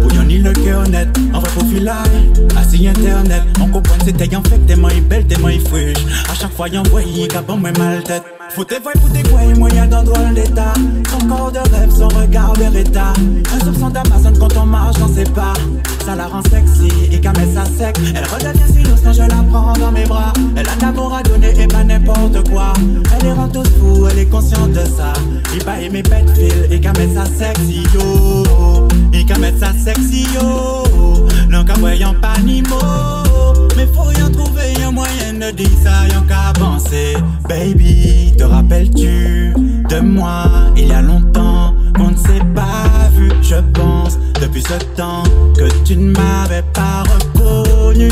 Pour 0.00 0.12
y'en 0.12 0.22
le 0.24 0.52
cœur 0.52 0.88
net, 0.88 1.08
en 1.32 1.40
vrai 1.40 1.50
profil 1.50 1.92
Assis 2.56 2.88
internet, 2.88 3.42
on 3.60 3.68
comprend 3.68 3.96
c'était 4.04 4.34
en 4.36 4.42
fait 4.42 4.64
Des 4.66 4.76
mains 4.76 4.88
belles, 5.08 5.26
des 5.26 5.36
mains 5.36 5.58
fraîches 5.68 6.04
A 6.30 6.34
chaque 6.34 6.52
fois 6.52 6.68
y'en 6.68 6.82
voyait, 6.84 7.28
bon 7.46 7.56
moi 7.56 7.70
mal 7.78 8.02
tête. 8.04 8.22
Faut 8.50 8.64
tes 8.64 8.78
voix, 8.78 8.92
faut 8.92 9.08
tes 9.08 9.22
quoi, 9.28 9.40
moyen 9.56 9.86
dans 9.86 10.02
drôle 10.02 10.34
d'état 10.34 10.72
Son 11.10 11.26
corps 11.26 11.52
de 11.52 11.58
rêve, 11.58 11.90
son 11.90 12.08
regard 12.08 12.52
de 12.54 12.72
l'état 12.72 13.12
Un 13.54 13.64
soupçon 13.64 13.90
d'Amazon 13.90 14.32
quand 14.38 14.56
on 14.56 14.66
marche 14.66 14.98
dans 14.98 15.08
ses 15.08 15.24
pas. 15.24 15.52
Ça 16.04 16.14
la 16.14 16.26
rend 16.26 16.42
sexy 16.42 16.88
et 17.10 17.20
qu'elle 17.20 17.32
met 17.32 17.52
ça 17.52 17.64
sec. 17.64 17.96
Elle 18.14 18.24
redevient 18.24 18.72
silence 18.72 19.00
quand 19.02 19.12
je 19.12 19.22
la 19.22 19.42
prends 19.50 19.72
dans 19.72 19.90
mes 19.90 20.04
bras. 20.04 20.32
Elle 20.56 20.68
a 20.68 20.76
d'amour 20.76 21.14
à 21.14 21.22
donner 21.22 21.52
et 21.60 21.66
pas 21.66 21.82
n'importe 21.82 22.48
quoi. 22.48 22.72
Elle 23.18 23.26
est 23.26 23.32
rend 23.32 23.48
tous 23.48 23.68
fous, 23.80 24.06
elle 24.10 24.20
est 24.20 24.26
consciente 24.26 24.70
de 24.70 24.84
ça. 24.84 25.12
Il 25.52 25.64
pas 25.64 25.80
aimer 25.80 26.02
pète 26.02 26.30
fil 26.30 26.72
et 26.72 26.80
qu'elle 26.80 26.96
met 26.96 27.12
ça 27.14 27.24
sexy 27.24 27.82
yo 27.92 28.85
Et 29.16 29.24
qu'elle 29.24 29.40
met 29.40 29.54
ça 29.58 29.72
sexy 29.72 30.26
yo. 30.34 30.84
Non 31.48 31.64
qu'à 31.64 31.74
voyant 31.74 32.14
pas 32.20 32.38
ni 32.44 32.60
mot 32.62 32.76
Mais 33.76 33.86
faut 33.86 34.10
y 34.10 34.22
en 34.22 34.30
trouver 34.30 34.74
un 34.86 34.90
moyen 34.90 35.32
de 35.34 35.56
dire 35.56 35.70
ça, 35.82 36.06
y'en 36.12 36.22
qu'à 36.22 36.52
penser. 36.58 37.16
Baby 37.48 38.34
te 38.36 38.44
rappelles-tu 38.44 39.54
de 39.88 40.00
moi 40.00 40.44
il 40.76 40.88
y 40.88 40.92
a 40.92 41.00
longtemps 41.00 41.74
qu'on 41.96 42.10
ne 42.10 42.16
s'est 42.16 42.44
pas 42.54 43.08
vu? 43.16 43.30
Je 43.42 43.56
pense 43.72 44.18
depuis 44.40 44.62
ce 44.62 44.78
temps 44.96 45.22
que 45.56 45.68
tu 45.84 45.96
ne 45.96 46.12
m'avais 46.12 46.64
pas 46.74 47.02
reconnu. 47.34 48.10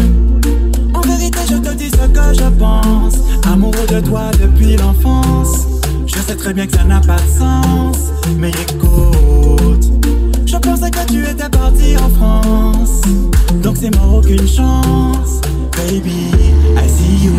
En 0.94 1.00
vérité 1.00 1.40
je 1.50 1.56
te 1.56 1.74
dis 1.74 1.90
ce 1.90 2.06
que 2.06 2.34
je 2.38 2.48
pense. 2.58 3.14
Amoureux 3.52 3.86
de 3.88 4.00
toi 4.00 4.30
depuis 4.40 4.76
l'enfance. 4.76 5.66
Je 6.06 6.18
sais 6.18 6.36
très 6.36 6.54
bien 6.54 6.66
que 6.66 6.76
ça 6.76 6.84
n'a 6.84 7.00
pas 7.00 7.16
de 7.16 7.38
sens. 7.38 7.98
Mais 8.38 8.50
écoute 8.50 9.90
Je 10.54 10.58
pensais 10.60 10.88
que 10.88 11.04
tu 11.06 11.28
étais 11.28 11.48
parti 11.48 11.96
en 11.96 12.08
France. 12.10 13.00
Donc 13.60 13.76
c'est 13.76 13.92
mort 13.96 14.18
aucune 14.18 14.46
chance 14.46 15.40
Baby 15.76 16.30
I 16.76 16.88
see 16.88 17.26
you. 17.26 17.32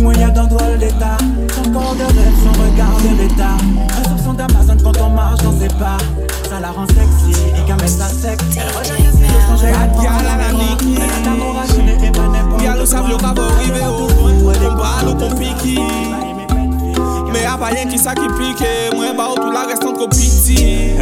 Moi 0.00 0.14
y'a 0.14 0.30
dans 0.30 0.46
drôle 0.46 0.78
d'état 0.78 1.18
Son 1.52 1.72
corps 1.72 1.94
de 1.96 2.04
rêve, 2.04 2.34
son 2.42 2.62
regard 2.62 2.96
de 3.02 3.20
l'état. 3.20 3.56
Un 3.98 4.08
soupçon 4.08 4.32
d'Amazon 4.32 4.76
quand 4.82 5.02
on 5.02 5.10
marche 5.10 5.42
dans 5.42 5.58
ses 5.58 5.66
pas. 5.66 5.98
Ça 6.48 6.60
la 6.60 6.70
rend 6.70 6.86
sexy 6.86 7.38
et 7.56 7.66
qu'elle 7.66 7.76
met 7.76 7.88
sa 7.88 8.06
sexe 8.06 8.44
Elle 8.56 8.68
revient 8.68 9.02
ici 9.02 9.32
quand 9.48 9.56
j'ai 9.56 9.72
la 9.72 9.84
Elle 9.84 10.60
est 10.94 11.58
à 11.58 11.74
gêner 11.74 12.06
et 12.06 12.12
pas 12.12 12.28
n'importe 12.28 12.58
quoi 12.58 12.62
Y'a 12.62 12.76
le 12.76 12.86
sable 12.86 13.16
qui 13.16 13.22
va 13.22 13.28
arriver 13.28 13.86
au 13.86 14.06
point 14.06 14.32
On 14.42 14.76
va 14.76 15.02
le 15.04 15.14
compliquer 15.18 15.80
Mais 17.32 17.42
y'a 17.42 17.56
pas 17.58 17.66
rien 17.66 17.86
qui 17.86 17.98
ça 17.98 18.14
qui 18.14 18.26
pique 18.28 18.66
Moi 18.94 19.06
bah 19.16 19.28
tout 19.36 19.50
la 19.50 19.64
reste 19.66 19.82
trop 19.82 20.08
petit 20.08 20.94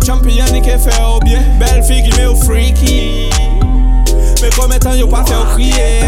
ou 0.00 0.06
champion 0.06 0.46
ni 0.52 0.60
ke 0.64 0.76
fè 0.80 0.96
ou 1.04 1.20
byen 1.24 1.44
Bel 1.60 1.82
fi 1.84 2.00
ki 2.04 2.12
me 2.16 2.26
ou 2.30 2.36
freaky. 2.44 3.28
Me 4.40 4.48
kometan 4.56 4.96
yo 4.98 5.08
pa 5.10 5.22
fè 5.28 5.36
ou 5.36 5.48
kriye. 5.54 6.00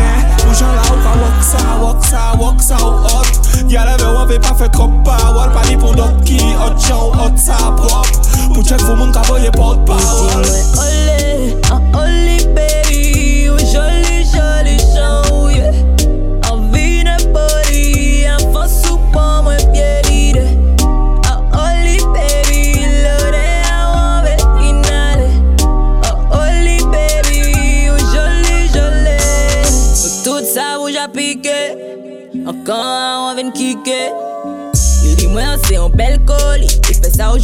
Ou 0.47 0.57
jan 0.57 0.73
la 0.77 0.85
ou 0.89 1.01
ka 1.05 1.13
wok 1.21 1.43
sa, 1.45 1.63
wok 1.83 2.07
sa, 2.09 2.23
wok 2.41 2.65
sa 2.65 2.81
ou 2.81 3.03
hot. 3.05 3.51
Gyalè 3.69 3.99
ve 4.01 4.09
wan 4.17 4.29
ve 4.31 4.39
pa 4.43 4.55
fè 4.57 4.71
krop 4.73 4.95
pa 5.07 5.19
Wal 5.37 5.53
pa 5.55 5.65
li 5.69 5.77
pou 5.81 5.97
dot 5.97 6.23
ki 6.29 6.41
hot 6.61 6.81
chan 6.81 6.99
ou 6.99 7.13
hot 7.19 7.37
sa 7.41 7.59
prop. 7.77 8.09
Pou 8.55 8.65
chek 8.65 8.81
fou 8.85 8.97
moun 8.97 9.13
ka 9.15 9.25
boye 9.29 9.53
pot 9.57 9.85
pa 9.89 9.99
wal 10.01 10.49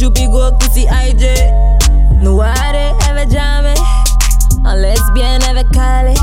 Il 0.01 0.05
fait 0.05 0.11
ça 0.11 0.11
au 0.11 0.13
jour 0.13 0.13
pigo 0.13 0.39
que 0.59 0.71
si 0.73 0.87
AJ 0.87 1.25
Noire 2.21 2.53
avec 3.09 3.31
jamais 3.31 3.73
En 4.65 4.73
lesbienne 4.73 5.41
avec 5.49 5.69
Calais 5.71 6.13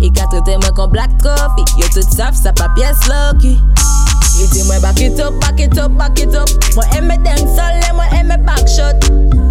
Il 0.00 0.12
a 0.18 0.26
traité 0.26 0.56
moi 0.56 0.70
comme 0.74 0.90
black 0.90 1.10
coffee 1.22 1.64
Yo 1.76 1.86
tout 1.92 2.08
savent 2.16 2.34
ça 2.34 2.52
pas 2.52 2.68
pièce 2.74 3.00
lucky 3.06 3.58
Il 4.40 4.48
dit 4.50 4.62
moi 4.64 4.78
back 4.80 5.00
it 5.00 5.20
up, 5.20 5.34
back 5.40 5.60
it 5.60 5.78
up, 5.78 5.92
back 5.92 6.18
it 6.18 6.34
up. 6.34 6.48
Moi 6.74 6.84
aime 6.96 7.16
dance 7.22 7.40
sol 7.40 7.94
moi 7.94 8.04
aime 8.18 8.36
back 8.44 8.66
shot. 8.66 8.98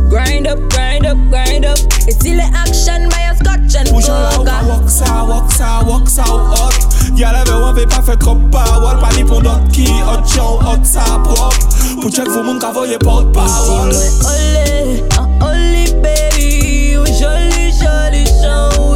Grind 0.09 0.47
up, 0.47 0.59
grind 0.69 1.05
up, 1.05 1.17
grind 1.29 1.65
up. 1.65 1.77
Et 2.07 2.11
si 2.11 2.33
les 2.33 2.41
action, 2.41 3.03
my 3.03 3.35
scotch 3.37 3.75
and 3.75 3.93
Bouge 3.93 4.07
là, 4.07 4.63
walk 4.67 4.89
ça, 4.89 5.23
walk 5.23 5.51
ça, 5.51 5.83
walk 5.85 6.09
ça 6.09 6.23
hot. 6.23 6.89
Gyal 7.15 7.35
eve 7.35 7.55
wan 7.61 7.73
ve 7.75 7.85
pa 7.85 8.01
fe 8.01 8.15
trop 8.17 8.39
pa 8.51 8.63
Wal 8.79 8.99
pa 9.01 9.09
ni 9.15 9.25
pou 9.27 9.41
dot 9.43 9.65
ki 9.75 9.85
hot 10.07 10.23
chan 10.29 10.61
hot 10.63 10.85
sa 10.87 11.03
prop 11.25 11.53
Pou 12.01 12.09
chek 12.09 12.29
fou 12.31 12.43
moun 12.47 12.59
kavoye 12.63 12.95
pot 13.03 13.27
pa 13.35 13.43
wak 13.43 13.89
Mwen 13.91 14.21
ole, 14.31 14.99
an 15.19 15.43
oli 15.49 15.83
peri 16.03 16.95
Ou 16.95 17.03
joli 17.19 17.73
joli 17.75 18.23
chan. 18.39 18.88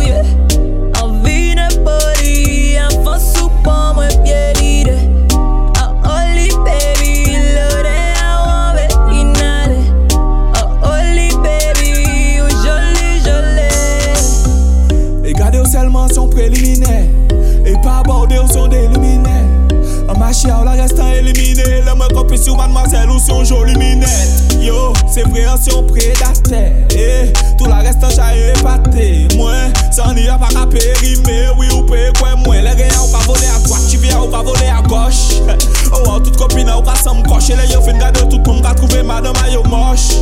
Pe 22.33 22.37
si 22.37 22.49
ou 22.49 22.55
mademoiselle 22.55 23.11
ou 23.11 23.19
si 23.19 23.29
yon 23.29 23.43
joli 23.43 23.75
minette. 23.77 24.57
Yo, 24.57 24.91
se 25.05 25.21
preansyon 25.29 25.85
predater 25.85 26.87
E, 26.97 27.31
tout 27.59 27.67
la 27.67 27.83
restan 27.85 28.09
jaye 28.09 28.55
pate 28.63 29.27
Mwen, 29.35 29.73
san 29.93 30.15
ni 30.15 30.25
apara 30.31 30.65
perime 30.71 31.51
Oui 31.59 31.69
ou 31.75 31.83
pe 31.85 32.07
kwen 32.17 32.39
mwen 32.41 32.63
Le 32.65 32.73
reya 32.79 33.03
ou 33.03 33.11
pa 33.11 33.21
vole 33.27 33.45
a 33.53 33.59
droite, 33.67 33.85
chivya 33.91 34.17
ou 34.17 34.31
pa 34.33 34.41
vole 34.41 34.65
a 34.65 34.81
goche 34.87 35.43
Ou 35.91 36.09
an 36.09 36.23
tout 36.25 36.33
kopina 36.39 36.79
ou 36.79 36.87
ka 36.87 36.95
sam 36.97 37.21
koche 37.27 37.53
Le 37.59 37.67
yo 37.69 37.83
fin 37.85 38.01
gade 38.01 38.23
tout 38.23 38.39
pou 38.39 38.57
mga 38.57 38.73
trouve 38.79 39.03
madama 39.05 39.45
yo 39.53 39.61
moche. 39.69 40.17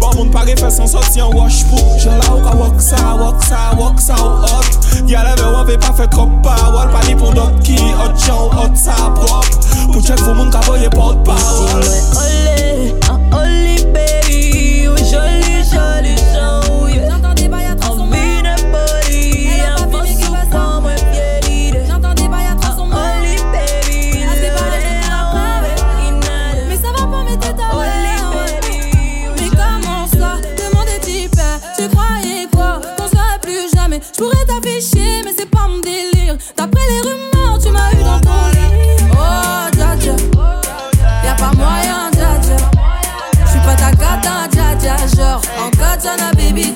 Bon 0.00 0.14
moun 0.16 0.30
pare 0.32 0.54
fè 0.56 0.70
san 0.72 0.88
soti 0.88 1.20
an 1.20 1.34
wosh 1.36 1.66
pou 1.68 1.98
Jola 2.00 2.30
ou 2.32 2.44
ka 2.46 2.54
wok 2.56 2.80
sa, 2.80 3.02
wok 3.20 3.44
sa 3.44 3.69
Ve 5.70 5.78
pa 5.78 5.92
fe 5.92 6.04
trop 6.10 6.30
pa 6.42 6.56
Wal 6.74 6.88
Pa 6.90 7.00
ni 7.06 7.14
pou 7.14 7.30
dot 7.30 7.60
ki 7.62 7.76
Ot 8.02 8.16
chan 8.18 8.34
ou 8.34 8.64
ot 8.64 8.74
sa 8.74 8.96
prop 9.14 9.46
Pou 9.92 10.02
chek 10.02 10.18
fou 10.18 10.34
moun 10.34 10.50
ka 10.50 10.64
voye 10.66 10.90
pot 10.96 11.22
pa 11.28 11.36
wol 11.38 11.86
Si 11.86 12.00
mwen 12.10 12.10
ole, 12.24 12.90
an 13.12 13.38
ole 13.38 13.79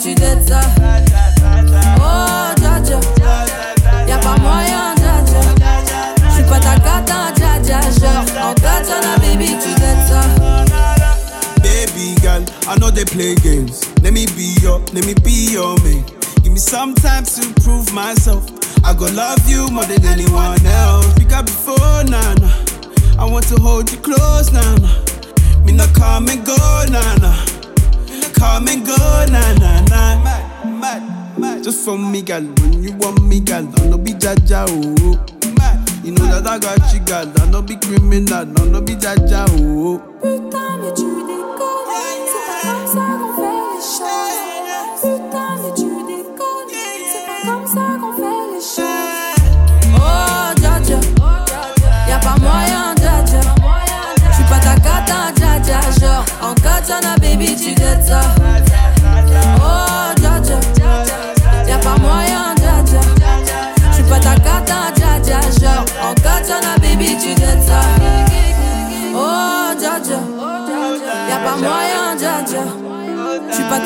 tu 0.04 0.14
dettes 0.14 0.46
ça 0.46 0.60
Oh 1.98 2.52
dja 2.60 2.78
dja 2.80 3.00
Y'a 4.06 4.18
pas 4.18 4.36
moyen 4.36 4.94
dja 4.96 5.22
dja 5.24 5.40
J'suis 6.30 6.42
pas 6.42 6.60
ta 6.60 6.74
cata 6.78 7.32
dja 7.34 7.58
dja 7.62 7.80
Genre 7.98 8.24
en 8.44 9.20
baby 9.20 9.46
tu 9.46 9.72
dettes 9.80 10.06
ça 10.06 10.20
Baby 11.62 12.14
girl, 12.20 12.44
I 12.68 12.78
know 12.78 12.90
they 12.90 13.06
play 13.06 13.34
games. 13.36 13.80
Let 14.02 14.12
me 14.12 14.26
be 14.36 14.54
your, 14.60 14.80
let 14.92 15.06
me 15.06 15.14
be 15.14 15.52
your 15.52 15.74
man. 15.82 16.04
Give 16.42 16.52
me 16.52 16.58
some 16.58 16.94
time 16.94 17.24
to 17.24 17.62
prove 17.62 17.90
myself. 17.94 18.44
I 18.84 18.92
go 18.92 19.06
love 19.06 19.48
you 19.48 19.66
more 19.68 19.86
than 19.86 20.04
anyone 20.04 20.64
else. 20.66 21.14
Pick 21.14 21.32
up 21.32 21.46
before, 21.46 22.04
nah. 22.04 22.34
I 23.18 23.24
want 23.24 23.48
to 23.48 23.56
hold 23.56 23.90
you 23.90 23.98
close, 23.98 24.52
nah. 24.52 24.76
Me 25.64 25.72
not 25.72 25.94
come 25.94 26.28
and 26.28 26.44
go, 26.44 26.56
not 26.90 27.53
come 28.34 28.69
and 28.69 28.84
go, 28.84 28.96
nah, 29.31 29.52
nah, 29.54 29.81
nah. 29.84 30.22
Mad, 30.22 30.81
mad, 30.81 31.38
mad. 31.38 31.64
Just 31.64 31.84
for 31.84 31.98
me, 31.98 32.22
girl. 32.22 32.42
When 32.42 32.82
you 32.82 32.92
want 32.96 33.22
me, 33.26 33.40
girl, 33.40 33.66
I 33.78 33.86
no 33.86 33.98
be 33.98 34.12
jaja, 34.12 34.66
oh. 34.69 35.19
You 36.04 36.12
know 36.12 36.26
that 36.26 36.46
I 36.46 36.58
got 36.58 36.92
you, 36.92 37.00
girl. 37.00 37.32
I 37.40 37.50
no 37.50 37.62
be 37.62 37.76
criminal, 37.76 38.44
no, 38.46 38.64
no 38.64 38.81
be 38.81 38.94
jaja, 38.94 39.46
oh. 39.50 40.00
Putain, 40.20 40.78
mais 40.81 40.92
tu 40.94 41.04
déconnes. 41.25 42.26
C'est 42.28 42.44
pas 42.46 42.60
comme 42.62 42.86
ça 42.92 43.06
qu'on 43.19 43.31
fait 43.36 43.56
les 43.72 43.82
choses. 43.96 44.40
Putain, 45.00 45.48
mais 45.62 45.72
tu 45.75 45.88
déconnes. 46.04 46.70
C'est 47.10 47.25
pas 47.26 47.38
comme 47.46 47.66
ça 47.66 47.87
qu'on 48.00 48.12
fait 48.12 48.44
les 48.52 48.60
choses. 48.60 49.94
Oh, 49.96 50.52
dja 50.60 50.75
dja. 50.84 50.98
Y'a 52.08 52.19
pas 52.19 52.37
moyen, 52.40 52.94
dja 52.96 53.14
dja. 53.25 53.40
J'suis 54.32 54.44
pas 54.48 54.58
ta 54.60 54.75
cata, 54.76 55.32
dja 55.34 55.52
dja. 55.62 55.78
Genre, 56.00 56.25
en 56.84 57.00
katana, 57.00 57.16
baby, 57.16 57.56
tu 57.56 57.75
dettes 57.75 58.04
ça. 58.04 58.20
Oh, 59.60 60.13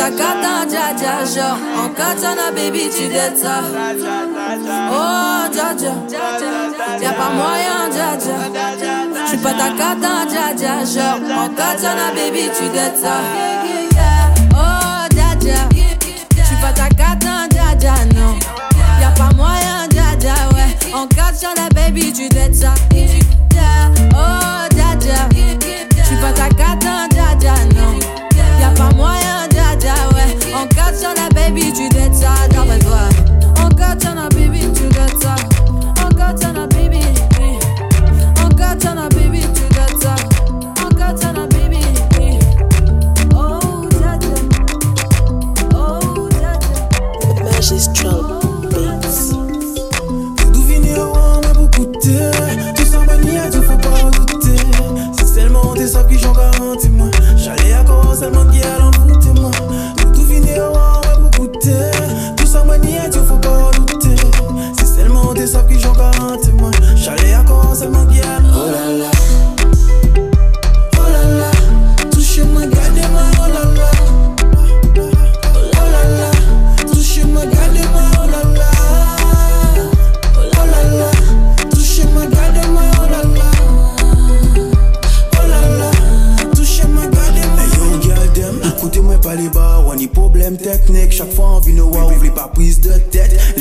J'suis 0.08 0.16
pas 0.16 0.24
ta 0.24 0.40
cata, 0.40 0.64
dja 0.66 0.94
dja. 0.94 1.24
Genre, 1.24 1.58
en 1.76 1.88
katana, 1.90 2.50
baby, 2.54 2.88
tu 2.88 3.08
dettes 3.08 3.36
ça. 3.36 3.60
Oh, 4.90 5.48
dja 5.52 5.74
dja. 5.74 5.92
Y'a 7.02 7.12
pas 7.12 7.30
moyen, 7.34 7.90
dja 7.90 8.16
dja. 8.16 8.36
J'suis 9.26 9.38
pas 9.38 9.52
ta 9.52 9.70
cata, 9.76 10.24
dja 10.26 10.54
dja. 10.56 10.84
Genre, 10.84 11.20
en 11.36 11.48
katana, 11.50 12.10
baby, 12.14 12.50
tu 12.56 12.68
dettes 12.70 12.98
ça. 13.02 13.20
Oh, 14.54 15.06
dja 15.10 15.34
dja. 15.40 15.68
J'suis 16.42 16.56
pas 16.62 16.72
ta 16.72 16.88
cata, 16.88 17.46
dja 17.50 17.74
dja, 17.78 17.94
non. 18.14 18.38
Y'a 19.00 19.10
pas 19.10 19.34
moyen, 19.36 19.88
dja 19.90 20.16
dja, 20.18 20.34
ouais. 20.54 20.94
En 20.94 21.06
katana, 21.06 21.68
baby, 21.74 22.12
tu 22.12 22.28
dettes 22.28 22.54
ça. 22.54 22.74
Oh, 24.14 24.67
katana, 31.70 32.07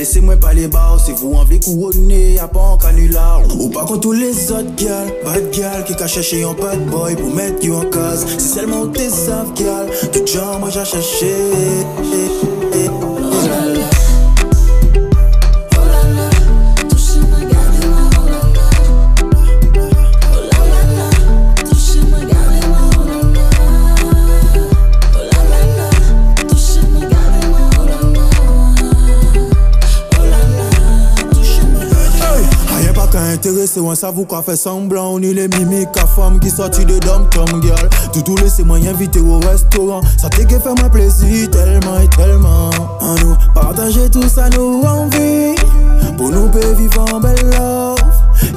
Laissez-moi 0.07 0.37
pas 0.37 0.53
les 0.53 0.69
bars, 0.69 0.97
c'est 1.05 1.11
vous 1.11 1.33
en 1.33 1.43
voulez 1.43 1.59
couronner, 1.59 2.35
y'a 2.35 2.47
pas 2.47 2.61
en 2.61 2.77
canular. 2.77 3.41
Ou 3.59 3.67
pas 3.67 3.83
contre 3.83 3.99
tous 3.99 4.13
les 4.13 4.49
autres 4.53 4.73
gals, 4.77 5.13
bad 5.25 5.51
gal 5.51 5.83
Qui 5.83 5.97
qu'a 5.97 6.07
cherché 6.07 6.45
un 6.45 6.53
bad 6.53 6.79
boy 6.85 7.17
pour 7.17 7.35
mettre 7.35 7.61
you 7.61 7.75
en 7.75 7.83
case. 7.89 8.25
C'est 8.37 8.59
seulement 8.59 8.87
tes 8.87 9.09
savent 9.09 9.53
gal, 9.53 9.89
tout 10.13 10.25
genre 10.25 10.59
moi 10.61 10.69
j'ai 10.69 10.85
cherché 10.85 11.35
on 33.87 33.95
s'avoue 33.95 34.25
qu'à 34.25 34.41
fait 34.41 34.55
semblant. 34.55 35.13
On 35.13 35.21
est 35.21 35.33
les 35.33 35.47
mimiques 35.47 35.95
à 35.97 36.05
femme 36.05 36.39
qui 36.39 36.49
sorti 36.49 36.85
de 36.85 36.99
dom 36.99 37.27
tom 37.29 37.61
girl. 37.61 37.89
Tout 38.13 38.21
tout 38.21 38.35
laissez 38.37 38.63
moi 38.63 38.77
inviter 38.77 39.19
au 39.19 39.39
restaurant. 39.39 40.01
Ça 40.17 40.29
t'est 40.29 40.45
que 40.45 40.59
fait 40.59 40.73
moi 40.75 40.89
plaisir 40.89 41.49
tellement 41.51 41.99
et 41.99 42.09
tellement. 42.09 42.69
En 43.01 43.15
nous 43.15 43.35
partager 43.53 44.09
tout 44.09 44.27
ça 44.27 44.49
nous 44.49 44.81
envie 44.83 45.55
Pour 46.17 46.29
nous 46.29 46.49
peut 46.49 46.73
vivre 46.73 47.05
en 47.13 47.19
belle 47.19 47.35
love. 47.51 47.97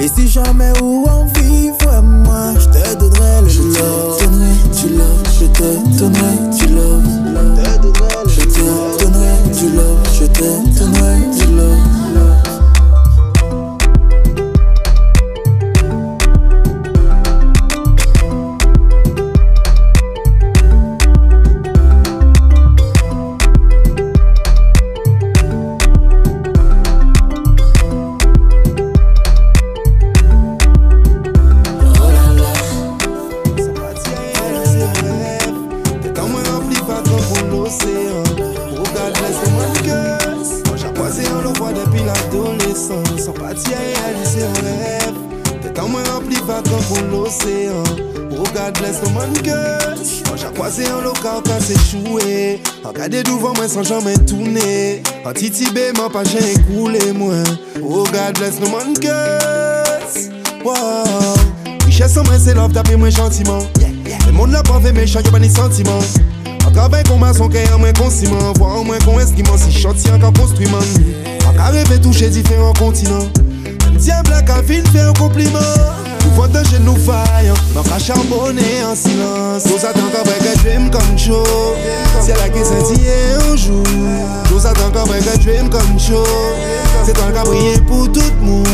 Et 0.00 0.08
si 0.08 0.28
jamais 0.28 0.72
où 0.82 1.06
on 1.08 1.24
vit 1.38 1.70
vraiment 1.82 2.54
Je 2.58 2.66
te 2.66 2.94
donnerai 2.98 3.42
le 3.42 3.48
love. 3.72 4.18
Je 4.18 4.26
te 4.26 4.26
donnerai 4.26 4.54
du 4.80 4.96
love. 4.96 5.22
Je 5.38 5.46
te 5.46 5.98
donnerai 5.98 6.34
du 6.58 6.74
love. 6.74 7.04
Je 8.26 8.40
te 8.40 9.04
donnerai 9.04 9.34
du 9.52 9.76
love. 9.76 9.98
Je 10.12 10.26
te 10.26 10.78
donnerai 10.78 11.16
du 11.38 11.56
love 11.56 11.89
Bless 48.90 49.02
no 49.04 49.10
man 49.10 49.32
pas 56.08 56.24
j'ai 56.24 56.54
écoulé 56.54 57.12
moi. 57.12 57.36
Oh 57.80 58.02
God 58.02 58.36
bless 58.36 58.58
no 58.58 58.68
man 58.68 58.94
curse 58.94 60.28
Wow 60.64 60.74
Richesse 61.86 62.16
en 62.16 62.24
moi 62.24 62.34
c'est 62.44 62.54
love 62.54 62.72
taper 62.72 62.96
moi 62.96 63.10
gentiment. 63.10 63.60
Le 64.26 64.32
monde 64.32 64.50
l'a 64.50 64.64
pas 64.64 64.80
fait 64.80 64.92
méchant 64.92 65.20
y'a 65.20 65.30
pas 65.30 65.38
ni 65.38 65.48
sentiment. 65.48 66.00
En 66.66 66.72
travail 66.72 67.04
qu'on 67.04 67.18
m'a 67.18 67.32
son 67.32 67.48
cœur 67.48 67.72
en 67.72 67.78
moins 67.78 67.92
qu'on 67.92 68.10
ciment 68.10 68.52
Voir 68.56 68.78
en 68.78 68.84
moins 68.84 68.98
qu'on 68.98 69.20
esquimant 69.20 69.56
si 69.56 69.70
man 69.70 70.18
continents. 72.72 73.28
Même 73.84 73.96
diable 73.98 74.32
a 74.32 74.42
qu'à 74.42 74.56
fin 74.56 74.82
fait 74.90 75.00
un 75.00 75.12
compliment 75.12 75.60
Nous 76.40 76.48
de 76.48 76.64
chez 76.64 76.78
nous 76.78 76.96
faillant 76.96 77.54
M'en 77.74 77.82
qu'à 77.82 77.98
charbonner 77.98 78.82
en 78.90 78.94
silence. 78.94 79.66
Nous 79.66 79.84
attend 79.84 80.08
qu'après 80.10 80.38
que 80.38 80.58
dream 80.62 80.90
come 80.90 81.16
true. 81.16 81.34
C'est 82.20 82.36
la 82.38 82.48
qui 82.48 82.64
scintillait 82.64 83.34
un 83.50 83.56
jour 83.56 83.82
Nous 84.50 84.66
attend 84.66 84.90
qu'après 84.90 85.18
que 85.18 85.38
dream 85.38 85.68
come 85.68 85.96
true. 85.98 86.16
C'est 87.04 87.12
toi 87.12 87.30
qui 87.30 87.38
a 87.38 87.44
brillé 87.44 87.78
pour 87.86 88.10
tout 88.10 88.20
le 88.40 88.46
monde. 88.46 88.66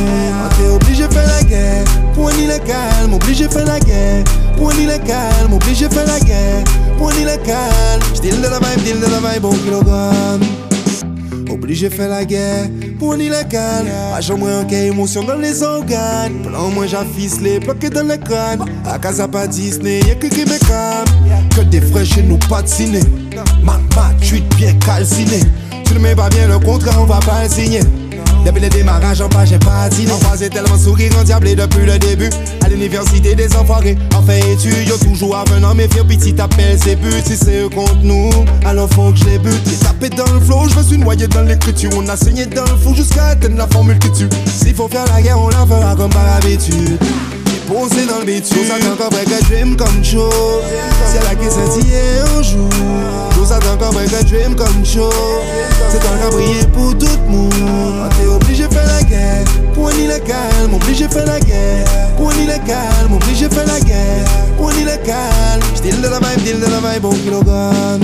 T'es 0.57 0.69
obligé 0.69 1.09
de 1.09 1.13
faire 1.13 1.27
la 1.27 1.43
guerre 1.43 1.85
Pour 2.15 2.31
ni 2.31 2.47
le 2.47 2.59
calme. 2.59 3.15
Obligé 3.15 3.49
de 3.49 3.53
faire 3.53 3.67
la 3.67 3.81
guerre 3.81 4.25
Pour 4.57 4.73
ni 4.73 4.87
le 4.87 4.99
calme. 4.99 5.53
Obligé 5.53 5.89
de 5.89 5.95
faire 5.95 6.07
la 6.07 6.21
guerre 6.21 6.65
Pour 6.99 7.13
ni 7.15 7.25
le 7.25 7.37
calme. 7.45 8.03
J'dile 8.15 8.41
de 8.41 8.49
la 8.49 8.61
vibe, 8.61 8.85
deal 8.85 9.01
de 9.01 9.07
la 9.07 9.33
vibe 9.33 9.45
au 9.45 9.51
kilogramme. 9.51 10.41
Obligé 11.51 11.91
faire 11.91 12.11
la 12.11 12.25
guerre 12.25 12.69
pour 12.99 13.17
calme 13.49 13.89
Agent 14.15 14.37
moins 14.37 14.61
en 14.61 14.69
émotion 14.69 15.23
dans 15.25 15.37
les 15.37 15.63
organes. 15.63 16.43
Plan 16.43 16.71
moins 16.71 16.87
j'afficelé, 16.87 17.61
bloqué 17.61 17.91
dans 17.91 18.07
le 18.07 18.17
crâne. 18.17 18.65
À 18.85 18.99
casa 18.99 19.29
pas 19.29 19.47
Disney, 19.47 20.01
y'a 20.07 20.15
que 20.15 20.27
qui 20.27 20.45
me 20.45 20.59
Que 21.55 21.61
des 21.63 21.81
frais 21.81 22.05
chez 22.05 22.23
nous 22.23 22.39
ciné 22.65 23.01
Ma 23.63 23.79
ma 23.95 24.13
bien 24.57 24.75
calciné. 24.85 25.41
Tu 25.85 25.95
ne 25.95 25.99
mets 25.99 26.15
pas 26.15 26.29
bien 26.29 26.49
le 26.49 26.59
contrat, 26.59 27.01
on 27.01 27.05
va 27.05 27.21
pas 27.21 27.45
le 27.45 27.51
signer 27.51 27.81
depuis 28.47 28.63
le 28.63 28.69
démarrage, 28.69 29.21
en 29.21 29.29
page, 29.29 29.49
j'ai 29.49 29.59
patiné. 29.59 30.11
On 30.13 30.19
croisait 30.19 30.49
tellement 30.49 30.79
sourire 30.79 31.11
endiablé 31.19 31.57
depuis 31.57 31.85
le 31.85 31.99
début. 31.99 32.31
À 32.65 32.69
l'université 32.69 33.35
des 33.35 33.55
enfoirés, 33.57 33.97
en 34.15 34.23
fait 34.23 34.39
études, 34.53 34.89
yo 34.89 34.97
toujours 34.97 35.37
avenant, 35.37 35.75
mais 35.75 35.89
fier 35.89 36.07
petit 36.07 36.33
t'appelles 36.33 36.79
ses 36.79 36.95
buts. 36.95 37.11
Si 37.25 37.37
c'est 37.37 37.63
eux 37.63 37.69
contre 37.69 37.99
nous, 38.03 38.31
alors 38.65 38.89
faut 38.91 39.11
que 39.11 39.19
je 39.19 39.25
les. 39.25 39.41
J'ai 39.69 39.77
tapé 39.77 40.09
dans 40.11 40.33
le 40.33 40.41
flow, 40.41 40.69
je 40.69 40.77
me 40.77 40.83
suis 40.83 40.99
noyé 40.99 41.27
dans 41.27 41.43
l'écriture. 41.43 41.91
On 41.97 42.09
a 42.09 42.17
saigné 42.17 42.47
dans 42.47 42.65
le 42.65 42.77
fou 42.77 42.95
jusqu'à 42.95 43.27
atteindre 43.27 43.57
la 43.57 43.67
formule 43.67 43.99
qui 43.99 44.11
tue. 44.13 44.29
S'il 44.47 44.75
faut 44.75 44.89
faire 44.89 45.05
la 45.07 45.21
guerre, 45.21 45.39
on 45.39 45.49
la 45.49 45.67
fera 45.67 45.97
comme 45.97 46.11
par 46.11 46.37
habitude. 46.37 46.99
Bitume. 48.25 48.59
Nous 48.59 48.73
attend 48.73 48.97
qu'après 48.97 49.25
que 49.25 49.45
dream 49.45 49.77
come 49.77 50.03
true. 50.03 50.21
C'est 51.07 51.23
la 51.25 51.35
qui 51.35 51.51
scintillait 51.51 52.21
un 52.37 52.43
jour. 52.43 52.69
Nous 53.37 53.53
attend 53.53 53.77
qu'après 53.79 54.07
que 54.07 54.25
dream 54.25 54.55
come 54.55 54.83
true. 54.83 55.03
C'est 55.91 56.01
toi 56.01 56.11
qui 56.19 56.27
a 56.27 56.31
brillé 56.31 56.67
pour 56.73 56.97
tout 56.97 57.07
le 57.07 57.33
monde. 57.33 58.11
T'es 58.19 58.27
obligé 58.27 58.67
de 58.67 58.73
faire 58.73 58.87
la 58.87 59.03
guerre. 59.03 59.45
Pour 59.75 59.91
ni 59.91 60.07
le 60.07 60.19
calme, 60.19 60.75
obligé 60.75 61.07
de 61.07 61.13
faire 61.13 61.27
la 61.27 61.39
ni 62.37 62.47
le 62.47 62.59
calme, 62.67 63.13
obligé 63.15 63.49
de 63.49 63.55
faire 63.55 63.67
la 63.67 63.81
guerre. 63.81 64.25
Pour 64.57 64.71
ni 64.73 64.85
le 64.85 64.97
calme. 65.05 65.63
J'dile 65.77 66.01
de 66.01 66.09
la 66.09 66.19
vibe, 66.19 66.45
deal 66.45 66.61
de 66.61 66.67
la 66.67 66.93
vibe 66.93 67.05
au 67.05 67.11
kilogramme. 67.11 68.01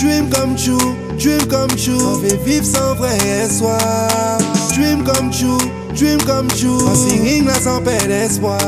Dream 0.00 0.28
come 0.30 0.54
true, 0.56 0.94
dream 1.18 1.46
come 1.48 1.74
true. 1.76 2.20
Fait 2.22 2.36
vivre 2.44 2.66
sans 2.66 2.94
vrai 2.94 3.16
espoir. 3.44 4.53
Dream 4.74 5.04
come 5.04 5.30
true, 5.30 5.56
dream 5.94 6.18
come 6.26 6.48
true. 6.48 6.82
On 6.84 6.94
s'y 6.96 7.20
ring 7.20 7.46
là 7.46 7.54
sans 7.54 7.80
perdre 7.80 8.08
d'espoir. 8.08 8.58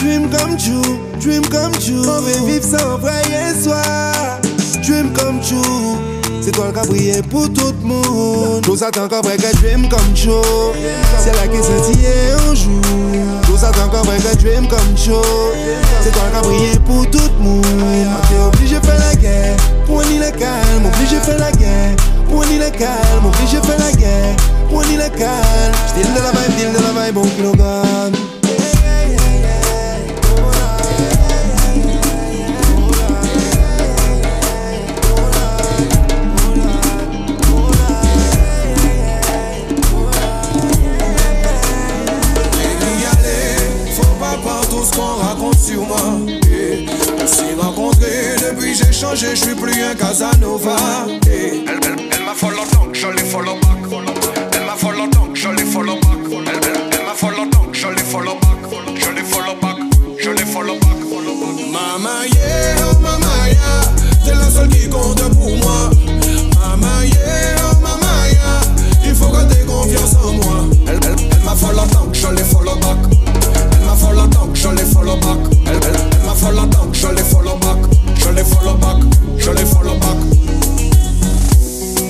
Dream 0.00 0.30
come 0.30 0.56
true, 0.56 0.96
dream 1.18 1.42
come 1.48 1.72
true. 1.72 2.08
On 2.08 2.22
fait 2.22 2.46
vivre 2.46 2.64
sans 2.64 2.98
vrai 2.98 3.20
espoir. 3.50 4.40
Dream 4.80 5.12
come 5.14 5.40
true. 5.40 6.17
C'est 6.40 6.52
toi 6.52 6.72
qui 6.72 6.88
brillé 6.88 7.22
pour 7.22 7.52
tout 7.52 7.74
le 7.82 7.86
monde. 7.86 8.66
Nous 8.66 8.84
attend 8.84 9.08
qu'après 9.08 9.36
que 9.36 9.56
dream 9.56 9.88
come 9.88 10.00
true. 10.14 10.32
C'est 11.18 11.34
la 11.34 11.46
qui 11.48 11.58
scintillait 11.62 12.32
un 12.32 12.54
jour. 12.54 12.80
Nous 13.48 13.64
attend 13.64 13.88
qu'après 13.90 14.18
que 14.18 14.36
dream 14.36 14.66
come 14.68 14.94
true. 14.94 15.14
C'est 16.02 16.12
toi 16.12 16.22
qui 16.32 16.48
brillé 16.48 16.72
pour 16.86 17.08
tout 17.10 17.30
le 17.38 17.44
monde. 17.44 17.64
T'es 18.28 18.38
obligé 18.46 18.78
de 18.78 18.86
faire 18.86 18.98
la 18.98 19.14
guerre. 19.14 19.56
Pour 19.86 20.02
ni 20.02 20.18
le 20.18 20.30
calme, 20.30 20.86
obligé 20.86 21.16
de 21.16 21.24
faire 21.24 21.38
la 21.38 21.52
guerre. 21.52 21.96
Pour 22.28 22.44
ni 22.46 22.58
le 22.58 22.70
calme, 22.70 23.26
obligé 23.26 23.60
de 23.60 23.66
faire 23.66 23.78
la 23.78 23.92
guerre. 23.92 24.36
Pour 24.70 24.82
ni 24.84 24.96
le 24.96 25.08
calme. 25.18 25.74
J'dile 25.88 26.12
de 26.14 26.20
la 26.20 26.30
vibe, 26.30 26.56
deal 26.56 26.72
de 26.72 26.98
la 26.98 27.06
vibe 27.06 27.16
au 27.16 27.22
kilogramme. 27.22 28.27
Ce 44.88 44.96
qu'on 44.96 45.16
raconte 45.16 45.58
sur 45.58 45.82
moi. 45.86 45.98
Eh, 46.50 46.86
On 47.22 47.26
s'est 47.26 47.54
rencontrés, 47.58 48.36
depuis 48.50 48.74
j'ai 48.74 48.92
changé, 48.92 49.28
je 49.30 49.36
suis 49.44 49.54
plus 49.54 49.82
un 49.82 49.94
Casanova. 49.94 50.76
Eh, 51.26 51.64
Elle, 51.66 51.80
elle, 51.82 52.08
elle 52.12 52.24
m'a 52.24 52.34
follow 52.34 52.64
donc, 52.74 52.94
je 52.94 53.06
les 53.08 53.24
follow 53.24 53.54
back. 53.54 54.02
Elle 54.52 54.66
m'a 54.66 54.76
follow 54.76 55.06
donc, 55.08 55.30
je 55.34 55.48
les 55.48 55.64
follow 55.64 55.94
back. 55.94 56.18
Elle, 56.30 56.48
elle, 56.48 56.90
elle 56.92 57.06
m'a 57.06 57.14
follow 57.14 57.44
donc, 57.50 57.68
je 57.72 57.88
les 57.88 58.02
follow 58.02 58.34
back. 58.34 58.94
Je 58.96 59.10
les 59.10 59.22
follow 59.24 59.54
back, 59.60 59.76
je 60.18 60.30
les 60.30 60.44
follow 60.44 60.74
back. 60.74 60.88
Mama 61.72 62.26
yeah, 62.26 62.76
oh 62.90 62.98
mama 63.00 63.48
yeah, 63.48 64.24
t'es 64.24 64.34
la 64.34 64.50
seule 64.50 64.68
qui 64.68 64.88
compte 64.88 65.22
pour 65.34 65.56
moi. 65.56 65.90
Mama 66.60 67.04
yeah, 67.04 67.56
oh 67.70 67.74
mama 67.80 68.28
yeah, 68.30 68.60
il 69.06 69.14
faut 69.14 69.28
que 69.28 69.42
t'aies 69.52 69.64
confiance 69.64 70.14
en 70.24 70.32
moi. 70.32 70.64
Elle, 70.86 70.98
elle, 71.04 71.16
elle 71.30 71.44
m'a 71.44 71.54
follow 71.54 71.86
donc, 71.92 72.12
je 72.14 72.26
les 72.28 72.44
follow 72.44 72.57
je 74.54 74.68
les 74.68 74.84
follow 74.84 75.16
back. 75.16 75.38
Elle, 75.66 75.72
elle, 75.74 75.80
elle 76.12 76.26
m'a 76.26 76.34
follow 76.34 76.66
donc, 76.66 76.92
je 76.92 77.06
les 77.08 77.22
follow 77.22 77.56
back. 77.56 77.78
Je 78.16 78.28
les 78.30 78.44
follow 78.44 78.74
back, 78.74 78.96
je 79.36 79.50
les 79.50 79.64
follow 79.64 79.94
back. 79.94 80.18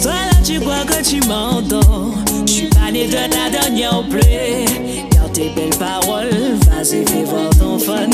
Toi 0.02 0.12
là 0.12 0.38
tu 0.45 0.61
crois 0.61 0.85
que 0.87 1.02
tu 1.02 1.21
m'entends. 1.26 2.12
Je 2.47 2.52
suis 2.52 2.66
pas 2.68 2.90
né 2.90 3.07
de 3.07 3.12
ta 3.12 3.50
dernière 3.50 4.02
plaie. 4.09 4.64
Garde 5.12 5.33
tes 5.33 5.50
belles 5.50 5.76
paroles 5.78 6.30
Vas-y 6.71 7.04
fais 7.07 7.25
voir 7.25 7.50
ton 7.59 7.78
fun. 7.78 8.09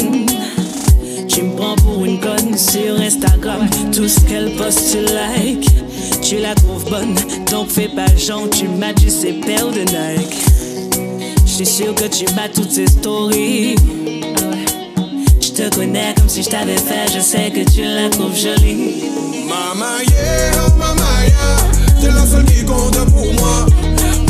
Tu 1.28 1.43
me 1.43 1.57
prends 1.57 1.76
pour 1.76 2.04
une 2.04 2.21
conne 2.21 2.57
sur 2.57 3.00
Instagram. 3.00 3.69
Tout 3.93 4.09
ce 4.09 4.21
qu'elle 4.21 4.52
poste 4.57 4.93
tu 4.93 5.14
like 5.14 5.69
Tu 6.23 6.38
la 6.38 6.54
trouves 6.54 6.88
bonne 6.90 7.14
Donc 7.50 7.69
fais 7.69 7.88
pas 7.88 8.07
genre 8.16 8.49
Tu 8.50 8.69
m'as 8.69 8.93
dit 8.93 9.11
c'est 9.11 9.35
paire 9.45 9.69
de 9.69 9.81
Nike. 9.81 10.45
Je 11.47 11.52
suis 11.52 11.66
sûr 11.66 11.95
que 11.95 12.07
tu 12.07 12.25
bats 12.35 12.49
toutes 12.52 12.73
ces 12.73 12.87
stories 12.87 13.76
te 15.55 15.75
connais 15.75 16.15
comme 16.17 16.29
si 16.29 16.43
je 16.43 16.49
t'avais 16.49 16.77
fait 16.77 17.13
Je 17.15 17.21
sais 17.21 17.51
que 17.51 17.69
tu 17.71 17.83
la 17.83 18.09
trouves 18.11 18.37
jolie 18.37 19.05
Mama 19.49 20.03
yeah, 20.03 20.51
oh 20.67 20.77
mama 20.77 21.05
yeah, 21.25 22.01
t'es 22.01 22.09
la 22.09 22.27
seule 22.27 22.45
qui 22.45 22.65
compte 22.65 22.97
pour 23.11 23.33
moi. 23.35 23.67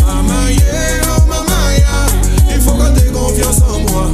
Mama 0.04 0.50
yeah, 0.50 1.16
oh 1.16 1.23
mama 1.26 1.76
yeah, 1.78 2.54
il 2.54 2.61
faut 2.61 2.73
que 2.73 2.99
t'aies 2.99 3.11
confiance 3.11 3.61
en 3.62 3.78
moi. 3.90 4.11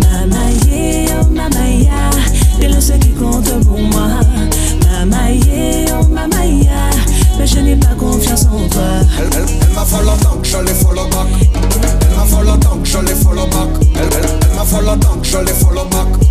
Mama 0.00 0.50
yeah, 0.70 1.20
oh 1.20 1.26
mama 1.26 1.68
yeah, 1.68 2.10
t'es 2.58 2.68
le 2.68 2.80
seul 2.80 2.98
qui 3.00 3.10
compte 3.10 3.50
pour 3.66 3.78
moi. 3.78 4.08
Mama 4.90 5.30
yeah, 5.32 5.98
oh 6.00 6.06
mama 6.06 6.46
yeah, 6.46 6.90
mais 7.38 7.46
je 7.46 7.58
n'ai 7.58 7.76
pas 7.76 7.94
confiance 7.98 8.44
en 8.46 8.68
toi. 8.68 8.82
Elle, 9.18 9.28
elle, 9.36 9.44
elle 9.60 9.74
m'a 9.74 9.84
follow 9.84 10.16
donc, 10.22 10.44
je 10.44 10.56
les 10.56 10.74
follow 10.74 11.04
back. 11.08 11.26
Elle 12.10 12.16
m'a 12.16 12.24
follow 12.24 12.56
donc, 12.56 12.84
je 12.84 12.98
les 12.98 13.14
follow 13.14 13.46
back. 13.46 13.68
Elle, 13.96 14.02
elle, 14.02 14.30
elle 14.50 14.56
m'a 14.56 14.64
follow 14.64 14.96
donc, 14.96 15.24
je 15.24 15.38
les 15.38 15.52
follow 15.52 15.84
back. 15.90 16.27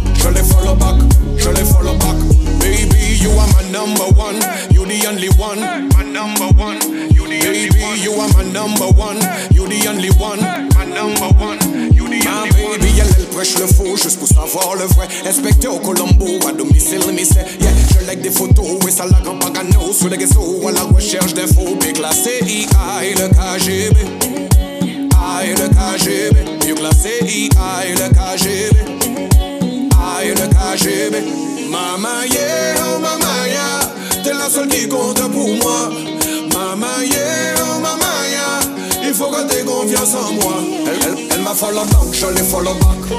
Je 0.58 0.64
les 0.64 0.74
follow 0.74 0.76
back, 0.76 0.96
je 1.38 1.50
les 1.50 1.66
follow 1.66 1.94
back. 1.98 2.16
Baby, 2.60 3.18
you 3.22 3.30
are 3.32 3.48
my 3.54 3.64
number 3.72 4.04
one, 4.18 4.40
you 4.72 4.86
the 4.86 5.08
only 5.08 5.30
one. 5.38 5.60
My 5.96 6.04
number 6.04 6.48
one, 6.58 6.78
you 7.14 7.28
the 7.28 7.48
only 7.48 7.70
Baby, 7.70 7.82
one. 7.82 8.00
you 8.00 8.12
are 8.14 8.28
my 8.34 8.44
number 8.52 8.88
one, 8.98 9.18
you 9.52 9.68
the 9.68 9.88
only 9.88 10.10
one. 10.18 10.40
My 10.76 10.86
number 10.86 11.30
one, 11.38 11.60
you 11.94 12.08
the 12.08 12.28
only 12.28 12.50
one. 12.64 12.80
baby, 12.80 13.00
elle, 13.00 13.08
elle 13.18 13.26
prêche 13.28 13.58
le 13.60 13.68
faux 13.68 13.96
juste 14.02 14.18
pour 14.20 14.28
savoir 14.28 14.76
le 14.76 14.86
vrai. 14.96 15.08
Inspecteur 15.26 15.80
Colombo, 15.82 16.26
à 16.48 16.52
domicile, 16.52 17.02
say, 17.26 17.46
yeah, 17.62 17.72
je 17.94 18.06
like 18.08 18.22
des 18.22 18.32
photos, 18.32 18.66
et 18.88 18.92
ça 18.92 19.06
la 19.06 19.20
grand 19.22 19.38
pagano, 19.38 19.94
sur 19.94 20.10
les 20.10 20.18
réseaux, 20.18 20.68
à 20.68 20.72
la 20.72 20.82
recherche 20.84 21.34
d'infos, 21.34 21.76
bien 21.80 21.94
classé, 21.94 22.40
IA 22.46 23.06
et 23.06 23.14
le 23.14 23.30
KGB. 23.30 23.98
Et 25.44 25.50
le 25.52 25.68
KGB, 25.70 26.68
mieux 26.68 26.74
classé, 26.76 27.20
IA 27.24 27.86
et 27.88 27.94
le 27.94 28.10
KGB. 28.10 28.97
KGB. 30.36 31.70
Mama 31.70 32.26
yeah, 32.26 32.76
oh 32.80 33.00
mama 33.00 33.48
yeah, 33.48 34.24
t'es 34.24 34.34
la 34.34 34.50
seule 34.50 34.68
qui 34.68 34.88
compte 34.88 35.22
pour 35.32 35.48
moi. 35.56 35.90
Mama 36.54 36.88
yeah, 37.06 37.56
oh 37.60 37.80
mama 37.80 38.06
yeah, 38.30 39.08
il 39.08 39.14
faut 39.14 39.28
que 39.28 39.48
t'aies 39.48 39.64
confiance 39.64 40.16
en 40.16 40.34
moi. 40.34 40.54
Elle, 40.86 41.00
elle, 41.08 41.28
elle 41.32 41.42
m'a 41.42 41.54
follow 41.54 41.86
donc 41.86 42.14
je 42.14 42.26
les 42.28 42.44
follow 42.44 42.74
back. 42.74 43.18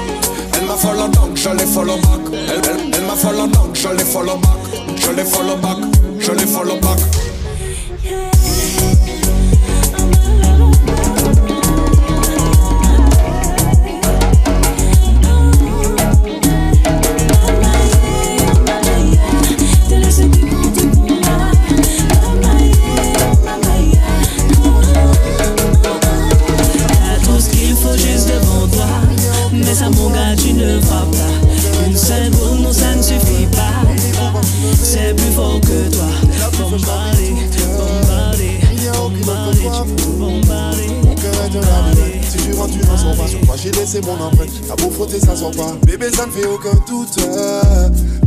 Elle 0.53 0.65
m'a 0.65 0.75
follow 0.75 1.07
donc 1.07 1.35
je 1.35 1.49
les 1.49 1.65
follow 1.65 1.97
back. 1.97 2.21
Elle, 2.33 2.93
elle, 2.93 3.05
m'a 3.05 3.15
follow 3.15 3.47
donc 3.47 3.73
je 3.73 3.87
les 3.89 4.05
follow 4.05 4.35
back. 4.35 4.95
Je 4.95 5.11
les 5.11 5.25
follow 5.25 5.55
back, 5.55 5.77
je 6.19 6.31
les 6.31 6.45
follow 6.45 6.75
back. 6.75 6.99
J'ai 43.71 43.79
laissé 43.79 44.01
mon 44.01 44.19
empreinte. 44.19 44.49
T'as 44.67 44.75
beau 44.75 44.89
frotter, 44.89 45.19
ça 45.19 45.35
sort 45.35 45.51
pas. 45.51 45.75
Bébé, 45.85 46.09
ça 46.11 46.25
ne 46.25 46.31
fait 46.31 46.45
aucun 46.45 46.75
doute. 46.87 47.17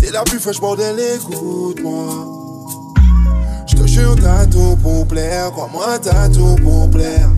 T'es 0.00 0.10
la 0.10 0.22
plus 0.24 0.38
fraîche, 0.38 0.60
bordel, 0.60 0.96
écoute-moi. 1.16 2.26
Je 3.66 3.76
te 3.76 3.86
jure, 3.86 4.16
t'as 4.20 4.46
tout 4.46 4.76
pour 4.82 5.06
plaire. 5.06 5.50
Crois-moi, 5.52 5.98
t'as 6.00 6.28
tout 6.28 6.56
pour 6.62 6.90
plaire. 6.90 7.30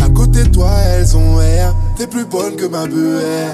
À 0.00 0.08
côté 0.08 0.44
de 0.44 0.48
toi, 0.48 0.70
elles 0.86 1.16
ont 1.16 1.40
air. 1.40 1.74
T'es 1.96 2.06
plus 2.06 2.24
bonne 2.24 2.56
que 2.56 2.66
ma 2.66 2.86
BR. 2.86 3.52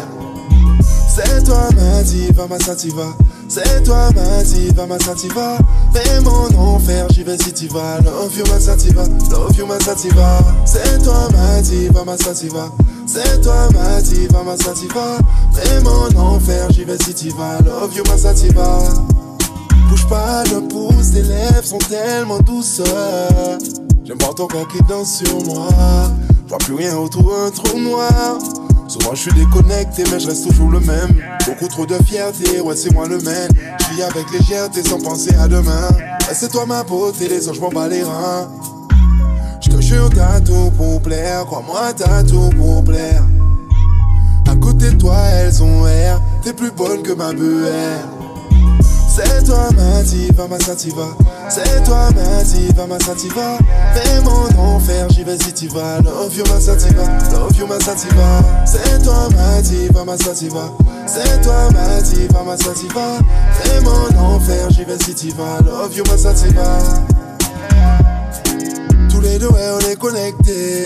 C'est 1.09 1.45
toi 1.45 1.69
ma 1.75 2.03
diva, 2.03 2.47
ma 2.49 2.59
sativa. 2.59 3.15
C'est 3.49 3.83
toi 3.85 4.11
ma 4.15 4.43
diva, 4.43 4.87
ma 4.87 4.99
sativa. 4.99 5.59
Fais 5.93 6.21
mon 6.21 6.47
enfer, 6.59 7.07
j'y 7.11 7.23
vais 7.23 7.39
si 7.39 7.53
tu 7.53 7.69
vas. 7.69 8.01
Love 8.01 8.37
you, 8.37 8.45
ma 8.51 8.59
sativa. 8.59 9.05
Love 9.31 9.57
you, 9.57 9.67
ma 9.67 9.79
sativa. 9.81 10.39
C'est 10.65 11.03
toi 11.03 11.29
ma 11.33 11.61
diva, 11.61 12.05
ma 12.05 12.17
sativa. 12.17 12.71
C'est 13.07 13.41
toi 13.41 13.69
ma 13.73 14.01
diva, 14.03 14.43
ma 14.43 14.57
sativa. 14.57 15.19
Fais 15.53 15.81
mon 15.81 16.19
enfer, 16.19 16.71
j'y 16.71 16.85
vais 16.85 16.99
si 16.99 17.15
tu 17.15 17.29
vas. 17.31 17.61
Love 17.65 17.95
you, 17.95 18.03
ma 18.09 18.19
sativa. 18.19 18.79
Bouge 19.89 20.07
pas 20.09 20.43
le 20.45 20.67
pouce, 20.67 21.13
tes 21.13 21.23
lèvres 21.23 21.65
sont 21.65 21.79
tellement 21.79 22.41
douces. 22.41 22.83
J'aime 24.05 24.19
voir 24.19 24.35
ton 24.35 24.49
corps 24.49 24.67
qui 24.69 24.83
danse 24.89 25.19
sur 25.19 25.45
moi. 25.45 25.69
Je 26.45 26.49
vois 26.49 26.59
plus 26.59 26.75
rien 26.75 26.97
autour 26.97 27.23
d'un 27.23 27.51
trou 27.51 27.79
noir. 27.79 28.39
Souvent 28.89 29.15
je 29.15 29.23
suis 29.23 29.33
déconnecté, 29.33 30.05
mais 30.11 30.21
je 30.21 30.29
reste 30.29 30.49
toujours 30.49 30.71
le 30.71 30.81
même. 30.81 31.15
Beaucoup 31.47 31.69
trop 31.69 31.87
de 31.87 31.97
fierté, 32.05 32.61
ouais, 32.61 32.77
c'est 32.77 32.93
moi 32.93 33.07
le 33.09 33.19
même. 33.19 33.51
Je 33.81 33.95
vis 33.95 34.03
avec 34.03 34.31
légèreté 34.31 34.83
sans 34.83 35.01
penser 35.01 35.35
à 35.35 35.49
demain. 35.49 35.89
C'est 36.33 36.51
toi 36.51 36.67
ma 36.67 36.83
beauté, 36.83 37.29
les 37.29 37.49
anges 37.49 37.61
m'en 37.61 37.69
bats 37.69 37.89
les 37.89 38.03
reins. 38.03 38.49
Je 39.61 39.71
te 39.71 39.81
jure, 39.81 40.11
t'as 40.15 40.41
tout 40.41 40.71
pour 40.77 41.01
plaire. 41.01 41.45
Crois-moi, 41.47 41.93
t'as 41.97 42.23
tout 42.23 42.51
pour 42.57 42.85
plaire. 42.85 43.25
À 44.49 44.55
côté 44.55 44.91
de 44.91 44.97
toi, 44.97 45.17
elles 45.17 45.63
ont 45.63 45.87
air. 45.87 46.21
T'es 46.43 46.53
plus 46.53 46.71
bonne 46.71 47.03
que 47.03 47.13
ma 47.13 47.33
BR. 47.33 48.16
C'est 49.17 49.45
toi 49.45 49.71
ma 49.75 50.03
diva, 50.03 50.47
ma 50.47 50.61
sativa. 50.61 51.09
C'est 51.49 51.85
toi 51.85 52.11
ma 52.15 52.43
diva, 52.43 52.87
ma 52.87 52.99
sativa. 53.01 53.57
Fais 53.95 54.21
mon 54.21 54.47
enfer, 54.61 55.09
j'y 55.09 55.25
vais 55.25 55.39
si 55.39 55.55
tu 55.55 55.69
vas. 55.69 56.03
Love 56.03 56.37
you, 56.37 56.45
ma 56.53 56.61
sativa. 56.61 57.03
Love 57.33 57.57
you, 57.59 57.67
ma 57.67 57.81
sativa. 57.81 58.43
C'est 58.67 59.03
toi 59.03 59.27
ma 59.35 59.63
diva, 59.63 60.05
ma 60.05 60.19
sativa. 60.19 60.71
C'est 61.07 61.41
toi 61.41 61.71
ma 61.73 62.03
diva, 62.03 62.43
ma 62.45 62.59
sativa. 62.59 63.17
Fais 63.63 63.81
mon 63.81 64.35
enfer, 64.35 64.69
j'y 64.69 64.85
vais 64.85 64.99
si 65.03 65.15
tu 65.15 65.31
vas. 65.31 65.63
Love 65.65 65.97
you, 65.97 66.05
ma 66.11 66.19
sativa. 66.19 66.79
Tous 69.09 69.23
les 69.23 69.39
deux, 69.39 69.49
ouais, 69.49 69.71
on 69.77 69.91
est 69.91 69.97
connectés. 69.97 70.85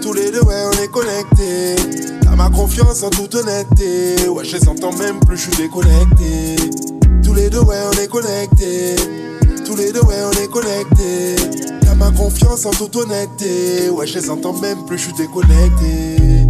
Tous 0.00 0.14
les 0.14 0.30
deux, 0.30 0.40
ouais, 0.40 0.64
on 0.72 0.82
est 0.82 0.88
connectés. 0.88 1.76
T'as 2.22 2.34
ma 2.34 2.48
confiance 2.48 3.02
en 3.02 3.10
toute 3.10 3.34
honnêteté. 3.34 4.26
Ouais, 4.26 4.46
je 4.46 4.56
les 4.56 4.68
entends 4.70 4.92
même 4.92 5.20
plus, 5.20 5.36
je 5.36 5.50
suis 5.50 5.56
déconnecté. 5.64 6.56
Tous 7.38 7.44
les 7.44 7.50
deux, 7.50 7.60
ouais, 7.60 7.76
on 7.86 8.02
est 8.02 8.08
connectés. 8.08 8.96
Tous 9.64 9.76
les 9.76 9.92
deux, 9.92 10.00
ouais, 10.00 10.16
on 10.26 10.32
est 10.42 10.50
connectés. 10.50 11.36
T'as 11.82 11.94
ma 11.94 12.10
confiance 12.10 12.66
en 12.66 12.72
toute 12.72 12.96
honnêteté. 12.96 13.90
Ouais, 13.90 14.08
je 14.08 14.18
les 14.18 14.28
entends 14.28 14.54
même 14.54 14.84
plus, 14.86 14.98
je 14.98 15.04
suis 15.04 15.12
déconnecté. 15.12 16.47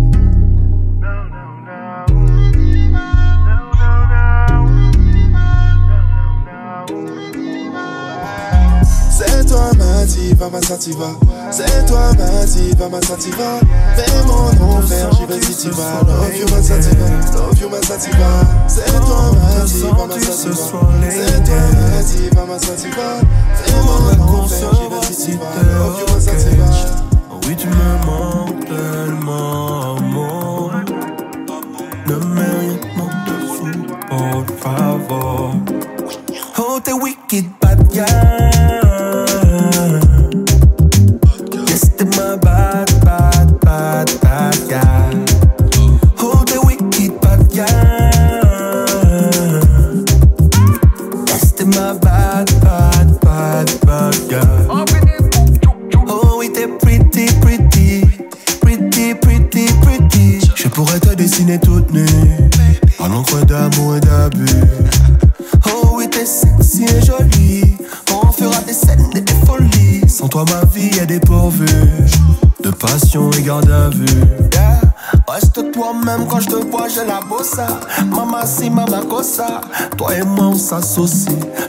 Ma 10.38 10.46
diva, 10.46 10.48
ma 10.50 10.60
sativa. 10.62 11.06
C'est 11.50 11.86
toi 11.86 12.12
ma 12.16 12.44
diva, 12.44 12.88
ma 12.88 13.00
sativa. 13.02 13.58
Fais 13.96 14.24
mon 14.26 14.76
enfer, 14.76 15.10
j'y 15.12 15.26
vais 15.26 15.42
si 15.42 15.54
tu 15.56 15.70
vas. 15.70 16.02
Love 16.06 16.36
you, 16.36 16.46
ma 16.54 16.62
sativa. 16.62 17.06
Love 17.34 17.60
you, 17.60 17.68
ma 17.68 17.82
sativa. 17.82 18.28
C'est 18.68 18.84
toi 19.00 19.32
diva, 19.66 20.06
ma 20.06 20.18
sativa. 20.18 20.68
C'est 21.08 21.44
toi 21.44 21.62
ma 21.90 22.02
diva, 22.02 22.44
ma 22.46 22.58
sativa. 22.58 23.08
Fais 23.54 23.72
mon 23.84 24.42
enfer, 24.42 24.70
j'y 24.74 24.88
vais 24.88 25.14
si 25.14 25.26
tu 25.26 25.38
vas. 25.38 25.44
Love 25.78 25.98
you, 26.00 26.06
ma 26.14 26.20
sativa. 26.20 26.66
Oui, 27.46 27.56
tu 27.56 27.66
me 27.66 28.06
manques 28.06 28.64
tellement, 28.66 29.96
amour. 29.96 30.72
Ne 32.06 32.14
rien 32.14 32.78
de 33.26 33.36
fou, 33.54 33.70
por 34.08 34.44
favor. 34.60 35.54
Oh, 36.58 36.80
t'es 36.82 36.92
wicked 36.92 37.46
bad 37.60 37.78
girl. 37.92 38.57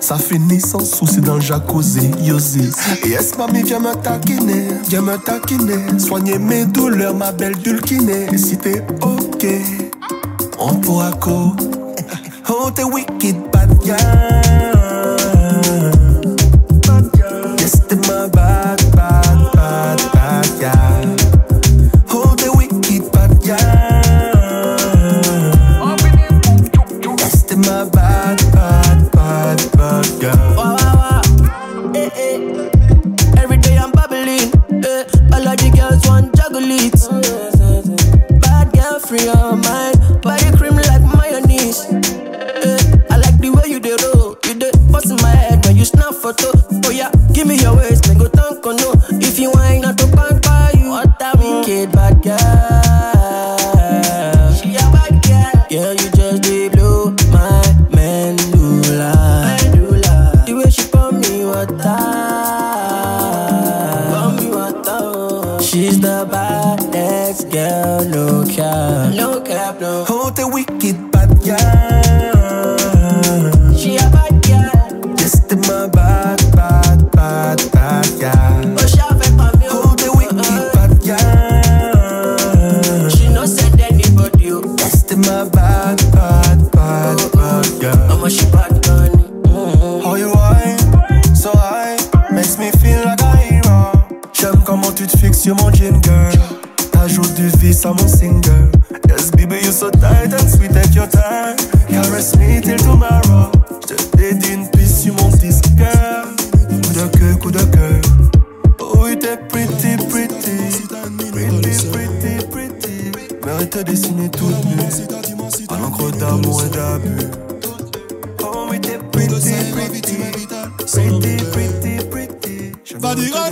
Ça 0.10 0.18
finit 0.18 0.60
sans 0.60 0.84
souci 0.84 1.22
dans 1.22 1.36
le 1.36 1.42
jacuzzi. 1.42 2.10
Yosi. 2.24 2.72
Yes, 3.06 3.38
mamie, 3.38 3.62
viens 3.62 3.80
me 3.80 3.94
taquiner. 3.94 4.70
Viens 4.90 5.04
me 5.04 5.16
taquiner? 5.18 6.00
Soigner 6.00 6.40
mes 6.40 6.66
douleurs, 6.66 7.14
ma 7.14 7.32
belle 7.32 7.56
dulcinée. 7.58 8.26
Et 8.34 8.38
si 8.40 8.58
t'es 8.58 8.84
ok, 9.04 9.46
on 10.58 10.74
pourra 10.78 11.12
co. 11.12 11.54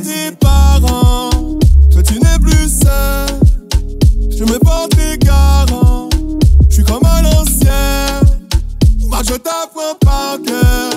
tes 0.07 0.31
parents. 0.37 1.29
Toi, 1.91 2.03
tu 2.03 2.13
n'es 2.19 2.39
plus 2.39 2.69
seul. 2.69 3.27
Je 4.37 4.43
me 4.43 4.57
porte 4.59 4.95
les 4.95 5.17
garants. 5.17 6.09
Je 6.69 6.75
suis 6.75 6.83
comme 6.83 7.05
à 7.05 7.21
l'ancienne. 7.21 8.27
Moi, 9.09 9.19
je 9.27 9.33
t'apprends 9.33 9.97
par 9.99 10.37
cœur. 10.45 10.91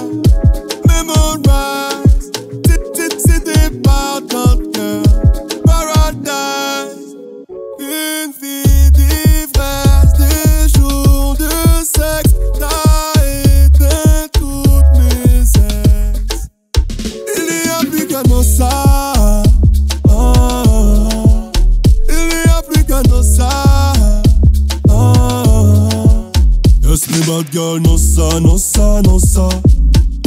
Bad 27.40 27.52
girl, 27.52 27.80
nossa, 27.80 28.38
nossa, 28.40 29.00
nossa 29.02 29.48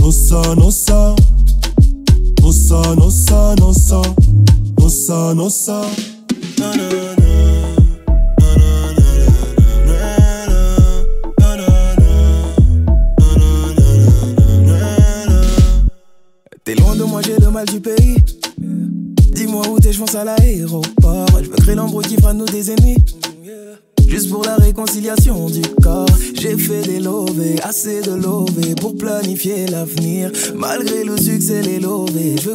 Nossa, 0.01 0.55
nossa 0.55 1.15
Nossa, 2.41 2.95
nossa, 2.95 3.55
nossa 3.59 4.01
Nossa, 4.79 5.35
nossa, 5.35 5.35
nossa. 5.35 6.12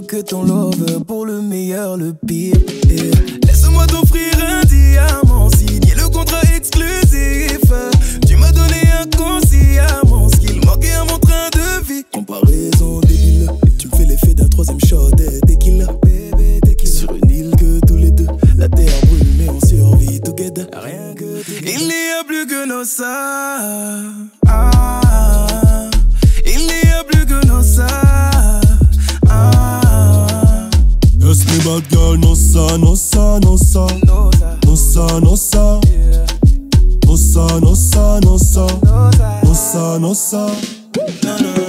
que 0.08 0.22
ton 0.22 0.42
love 0.42 1.04
pour 1.04 1.26
le 1.26 1.42
meilleur, 1.42 1.98
le 1.98 2.14
pire. 2.14 2.47
no 32.80 32.94
sa, 32.94 33.38
no 33.40 33.56
sa, 33.56 33.86
no 34.06 34.30
sa, 34.32 34.56
no 34.64 34.76
sa, 34.76 35.20
no 35.20 35.36
sa, 35.36 35.80
no 37.06 37.16
sa, 37.16 37.60
no 37.60 37.74
sa, 37.74 38.20
no 38.20 38.38
sa, 38.38 38.66
no 39.42 39.54
sa, 39.54 39.98
no 39.98 40.14
sa, 40.14 40.44
no. 41.24 41.58
sa. 41.58 41.67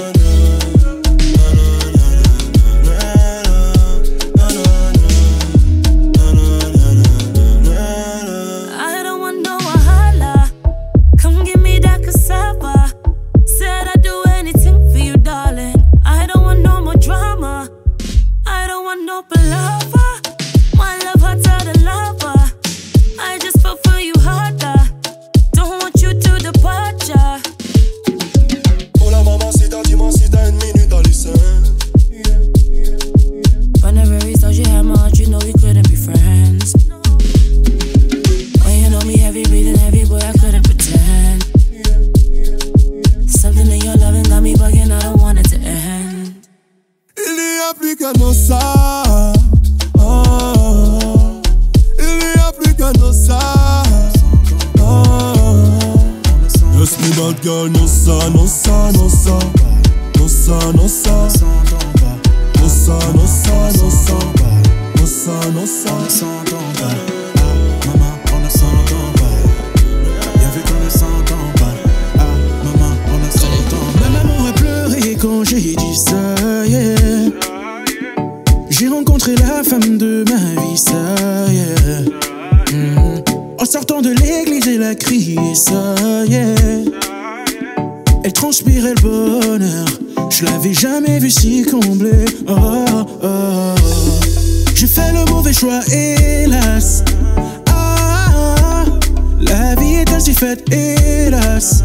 faites, 100.40 100.72
hélas. 100.72 101.84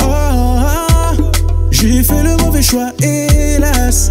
Ah, 0.00 0.30
ah, 0.32 0.86
ah. 0.90 1.12
J'ai 1.70 2.02
fait 2.02 2.22
le 2.22 2.36
mauvais 2.38 2.62
choix, 2.62 2.90
hélas. 3.02 4.10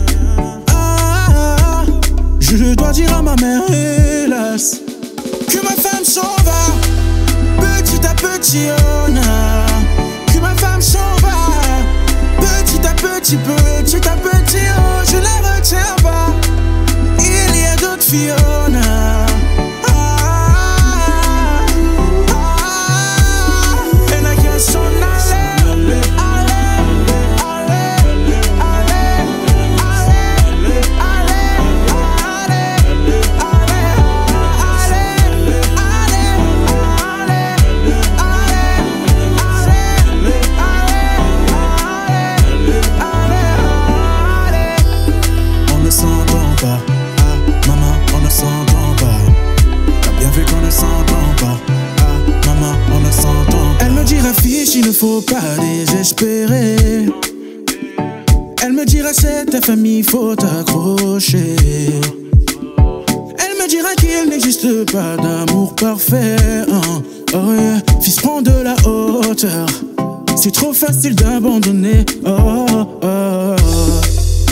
Je 2.39 2.75
dois 2.75 2.91
dire 2.91 3.11
à 3.17 3.21
ma 3.23 3.35
mère, 3.37 3.63
hélas. 3.71 4.81
Que 5.49 5.63
ma 5.63 5.71
femme 5.71 6.03
s'en 6.03 6.35
va, 6.45 6.61
petit 7.59 8.05
à 8.05 8.13
petit, 8.13 8.67
oh, 8.69 9.07
on. 9.07 10.31
Que 10.31 10.39
ma 10.39 10.53
femme 10.55 10.81
s'en 10.81 11.15
va, 11.21 11.37
petit 12.39 12.85
à 12.85 12.93
petit, 12.93 13.37
petit 13.37 14.07
à 14.07 14.15
petit, 14.15 14.67
oh, 14.77 15.03
je 15.09 15.17
la 15.17 15.55
retiens 15.55 15.95
pas. 16.03 16.27
Il 17.19 17.55
y 17.59 17.65
a 17.65 17.75
d'autres 17.77 18.03
filles, 18.03 18.33
oh, 18.37 18.69
on. 18.69 19.50
Faut 55.01 55.21
pas 55.21 55.57
désespérer. 55.59 57.07
Elle 58.61 58.73
me 58.73 58.85
dira 58.85 59.09
c'est 59.13 59.45
ta 59.45 59.59
famille, 59.59 60.03
faut 60.03 60.35
t'accrocher. 60.35 61.55
Elle 63.39 63.55
me 63.59 63.67
dira 63.67 63.95
qu'il 63.97 64.29
n'existe 64.29 64.91
pas 64.91 65.17
d'amour 65.17 65.73
parfait. 65.73 66.35
hein. 66.71 67.01
Oh 67.33 67.51
yeah. 67.51 67.81
Fils, 67.99 68.17
prends 68.17 68.43
de 68.43 68.51
la 68.51 68.75
hauteur. 68.87 69.65
C'est 70.35 70.53
trop 70.53 70.71
facile 70.71 71.15
d'abandonner. 71.15 72.05
Oh, 72.23 72.67
oh, 72.71 72.85
oh. 73.01 73.55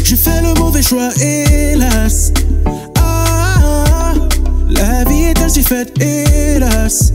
J'ai 0.03 0.15
fait 0.15 0.41
le 0.41 0.59
mauvais 0.59 0.81
choix, 0.81 1.09
hélas. 1.21 2.33
Ah, 2.97 4.15
la 4.67 5.03
vie 5.03 5.25
est 5.25 5.39
ainsi 5.43 5.61
faite, 5.61 5.93
hélas. 6.01 7.13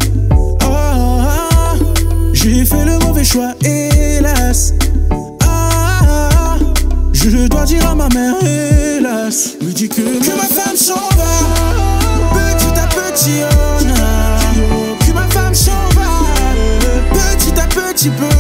Ah, 2.45 2.51
j'ai 2.51 2.65
fait 2.67 2.85
le 2.85 2.99
mauvais 2.99 3.25
choix, 3.25 3.55
hélas. 3.65 4.75
Ah, 5.47 6.59
je 7.13 7.49
dois 7.49 7.65
dire 7.65 7.89
à 7.89 7.95
ma 7.95 8.09
mère, 8.11 8.35
hélas. 8.43 9.55
Me 9.63 9.73
dit 9.73 9.89
que, 9.89 10.03
que 10.03 10.37
ma 10.37 10.43
femme 10.43 10.77
s'en 10.77 10.95
va, 11.17 11.41
petit 12.35 12.79
à 12.79 12.87
petit, 12.87 13.41
oh 13.51 13.85
non. 13.85 15.07
Que 15.07 15.13
ma 15.15 15.27
femme 15.29 15.55
s'en 15.55 15.73
va, 15.95 16.11
petit 17.13 17.59
à 17.59 17.67
petit, 17.67 18.11
petit 18.11 18.34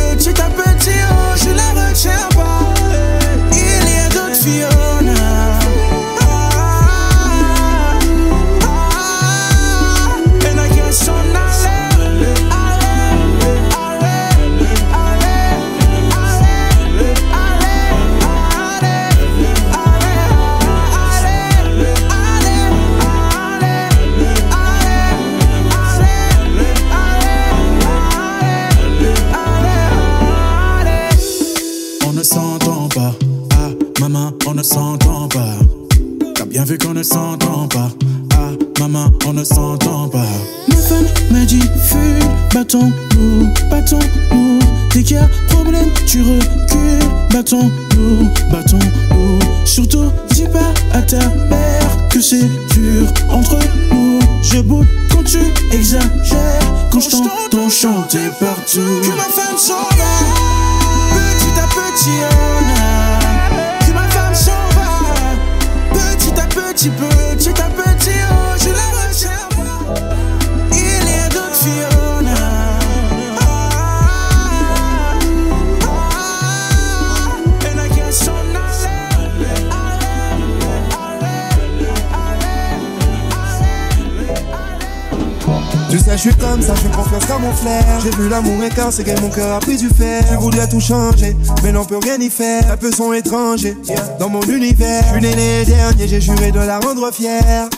qu'à 87.34 87.40
mon 87.40 87.52
flair. 87.52 87.84
J'ai 88.02 88.10
vu 88.10 88.28
l'amour 88.28 88.54
que 88.58 89.20
mon 89.20 89.28
cœur 89.28 89.56
a 89.56 89.60
pris 89.60 89.76
du 89.76 89.88
fer. 89.88 90.24
Tu 90.28 90.36
voudrais 90.36 90.68
tout 90.68 90.80
changer, 90.80 91.36
mais 91.62 91.72
n'on 91.72 91.84
peut 91.84 91.98
rien 92.02 92.16
y 92.18 92.30
faire. 92.30 92.70
Un 92.70 92.76
peu 92.76 92.92
son 92.92 93.12
étranger, 93.12 93.76
dans 94.18 94.28
mon 94.28 94.42
univers. 94.42 95.02
Je 95.04 95.12
suis 95.12 95.20
né 95.20 95.34
les 95.34 95.64
derniers, 95.64 96.08
j'ai 96.08 96.20
juré 96.20 96.50
de 96.52 96.60
la 96.60 96.78
rendre 96.80 97.10
fière. 97.12 97.68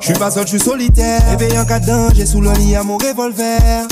Je 0.00 0.06
suis 0.06 0.14
pas 0.14 0.30
seul, 0.30 0.44
je 0.44 0.56
suis 0.56 0.60
solitaire. 0.60 1.22
Éveillé 1.32 1.58
en 1.58 1.64
cas 1.64 1.80
de 1.80 1.86
danger, 1.86 2.26
sous 2.26 2.40
le 2.40 2.52
lit 2.52 2.76
à 2.76 2.82
mon 2.82 2.96
revolver. 2.96 3.86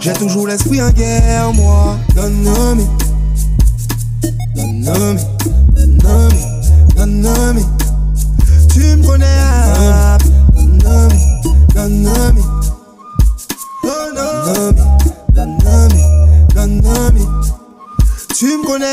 J'ai 0.00 0.12
toujours 0.14 0.46
l'esprit 0.46 0.82
en 0.82 0.90
guerre, 0.90 1.52
moi. 1.54 1.96
Donne-moi, 2.14 2.54
donne-moi, 4.54 4.94
donne-moi, 5.76 6.28
donne-moi. 6.96 7.62
Tu 8.72 8.80
me 8.96 9.06
connais, 9.06 9.26
donne-moi. 10.54 11.08
Donne-moi, 11.74 12.51
connais, 18.72 18.86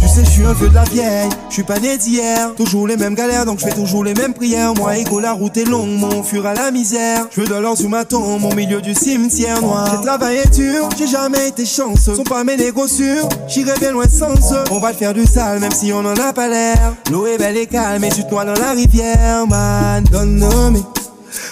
tu 0.00 0.08
sais, 0.08 0.24
je 0.24 0.30
suis 0.30 0.44
un 0.44 0.52
vieux 0.52 0.68
de 0.68 0.74
la 0.74 0.84
vieille. 0.84 1.28
Je 1.48 1.54
suis 1.54 1.62
pas 1.62 1.78
né 1.78 1.96
d'hier. 1.96 2.54
Toujours 2.56 2.86
les 2.86 2.96
mêmes 2.96 3.14
galères, 3.14 3.46
donc 3.46 3.58
je 3.58 3.64
fais 3.64 3.74
toujours 3.74 4.04
les 4.04 4.14
mêmes 4.14 4.34
prières. 4.34 4.74
Moi, 4.74 4.98
égo, 4.98 5.20
la 5.20 5.32
route 5.32 5.56
est 5.56 5.64
longue, 5.64 5.98
mon 5.98 6.22
fur 6.22 6.44
à 6.46 6.54
la 6.54 6.70
misère. 6.70 7.26
Je 7.30 7.40
veux 7.40 7.46
de 7.46 7.54
l'or 7.54 7.76
sous 7.76 7.88
ma 7.88 8.04
tombe, 8.04 8.44
au 8.44 8.54
milieu 8.54 8.80
du 8.80 8.94
cimetière 8.94 9.62
noir. 9.62 9.88
J'ai 9.90 10.06
travaillé 10.06 10.44
dur, 10.46 10.88
j'ai 10.98 11.06
jamais 11.06 11.48
été 11.48 11.64
chanceux. 11.64 12.14
Sont 12.14 12.24
pas 12.24 12.44
mes 12.44 12.56
sûrs, 12.86 13.28
j'irai 13.48 13.78
bien 13.78 13.92
loin 13.92 14.04
sans 14.08 14.34
eux. 14.52 14.64
On 14.70 14.78
va 14.78 14.92
te 14.92 14.98
faire 14.98 15.14
du 15.14 15.24
sale, 15.24 15.60
même 15.60 15.72
si 15.72 15.92
on 15.92 16.00
en 16.00 16.16
a 16.16 16.32
pas 16.32 16.48
l'air. 16.48 16.94
L'eau 17.10 17.26
est 17.26 17.38
belle 17.38 17.56
et 17.56 17.66
calme, 17.66 18.04
et 18.04 18.10
tu 18.10 18.24
te 18.24 18.30
noies 18.30 18.44
dans 18.44 18.60
la 18.60 18.72
rivière, 18.72 19.46
man. 19.46 20.04
Donne-moi, 20.10 20.72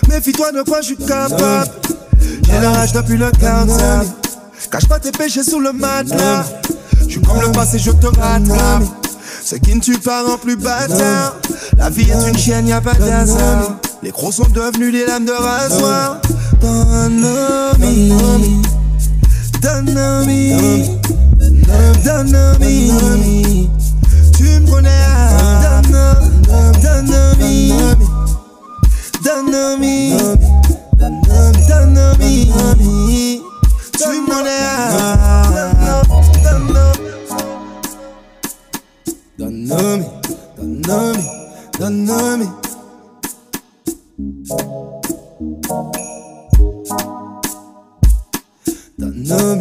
méfie-toi 0.08 0.52
de 0.52 0.62
quoi 0.62 0.80
je 0.80 0.86
suis 0.86 0.96
capable. 0.96 1.70
J'ai 2.44 2.60
la 2.60 2.70
rage 2.70 2.92
depuis 2.92 3.16
le 3.16 3.30
cartable. 3.30 4.06
Cache 4.70 4.88
pas 4.88 4.98
tes 4.98 5.12
péchés 5.12 5.42
sous 5.42 5.60
le 5.60 5.72
matelas. 5.72 6.44
Je 7.08 7.18
comme 7.20 7.40
le 7.40 7.52
passé, 7.52 7.78
je 7.78 7.92
te 7.92 8.06
rattrape. 8.06 8.82
Ce 9.44 9.54
qui 9.56 9.74
ne 9.74 9.80
tue 9.80 9.98
pas 9.98 10.24
rend 10.24 10.38
plus 10.38 10.56
bâtard. 10.56 11.36
La 11.78 11.88
vie 11.88 12.10
est 12.10 12.28
une 12.28 12.36
chienne, 12.36 12.66
y 12.66 12.72
a 12.72 12.80
pas 12.80 12.94
d'hasard. 12.94 13.76
Les 14.02 14.10
crocs 14.10 14.34
sont 14.34 14.48
devenus 14.48 14.92
des 14.92 15.06
lames 15.06 15.24
de 15.24 15.32
rasoir. 15.32 16.20
Donne-moi, 16.60 17.72
donne-moi, 19.62 20.24
donne-moi. 22.04 22.56
Tu 24.36 24.44
me 24.44 24.70
connais, 24.70 24.90
ah. 24.90 25.80
donne-moi, 25.82 26.14
donne-moi, 26.42 27.52
donne-moi, 29.22 29.86
donne-moi, 39.38 39.98
donne-moi, 40.58 41.12
donne-moi. 41.78 42.46
Donne-moi, 48.98 49.56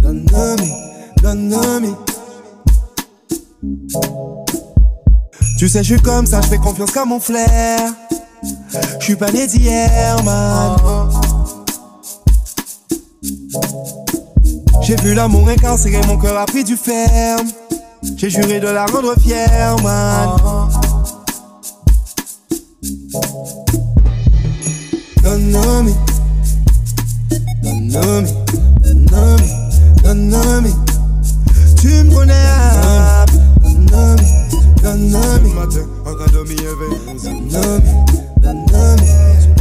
donne-moi, 0.00 0.56
donne-moi. 1.22 1.96
Tu 5.58 5.68
sais, 5.68 5.82
je 5.82 5.94
suis 5.94 6.02
comme 6.02 6.26
ça, 6.26 6.40
je 6.40 6.48
fais 6.48 6.58
confiance 6.58 6.90
qu'à 6.90 7.04
mon 7.04 7.20
flair. 7.20 7.92
Je 8.98 9.04
suis 9.04 9.16
pas 9.16 9.30
né 9.30 9.46
d'hier, 9.46 10.22
man. 10.24 10.76
J'ai 14.82 14.96
vu 14.96 15.14
l'amour 15.14 15.48
incarcéré, 15.48 16.00
mon 16.06 16.18
cœur 16.18 16.38
a 16.38 16.46
pris 16.46 16.64
du 16.64 16.76
ferme. 16.76 17.48
J'ai 18.16 18.30
juré 18.30 18.60
de 18.60 18.68
la 18.68 18.86
rendre 18.86 19.14
fière, 19.20 19.76
man. 19.82 20.30
Donne-moi, 25.22 25.62
donne-moi, 27.62 28.22
donne-moi. 30.02 30.70
Tu 31.80 31.88
me 31.88 32.14
connais, 32.14 32.34
donne-moi, 33.62 34.16
donne-moi. 34.82 35.20
matin, 35.54 35.80
en 36.04 36.14
cas 36.14 36.26
de 36.32 36.40
Donne-moi, 37.22 37.62
donne-moi, 38.42 38.96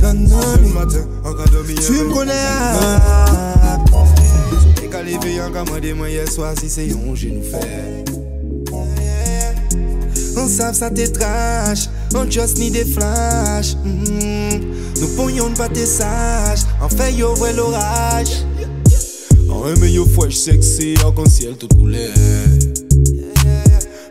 donne-moi. 0.02 0.41
matin, 0.73 1.04
en 1.23 1.34
cas 1.34 1.43
de 1.45 1.60
Tu 1.86 1.91
me 2.04 2.13
connais, 2.13 2.58
moi, 5.65 5.79
des 5.79 5.93
moyens, 5.93 6.31
soit 6.31 6.53
si 6.59 6.69
c'est 6.69 6.91
un 6.91 7.15
genou 7.15 7.41
fait. 7.43 8.03
On 10.37 10.47
savent 10.47 10.75
ça 10.75 10.89
t'es 10.89 11.07
trash, 11.07 11.89
on 12.15 12.29
just 12.29 12.59
need 12.59 12.73
des 12.73 12.85
flash. 12.85 13.75
Mhm. 13.83 14.61
Nous 15.01 15.07
pourrions 15.15 15.51
pas 15.53 15.67
tes 15.67 15.85
sages, 15.85 16.61
en 16.81 16.87
fait 16.87 17.13
yo 17.13 17.35
ouais 17.37 17.53
l'orage. 17.53 18.45
Un 19.49 19.79
meilleur 19.79 20.07
fresh, 20.07 20.35
sexy, 20.37 20.95
arc-en-ciel 21.03 21.55
tout 21.57 21.67
couleur. 21.67 22.13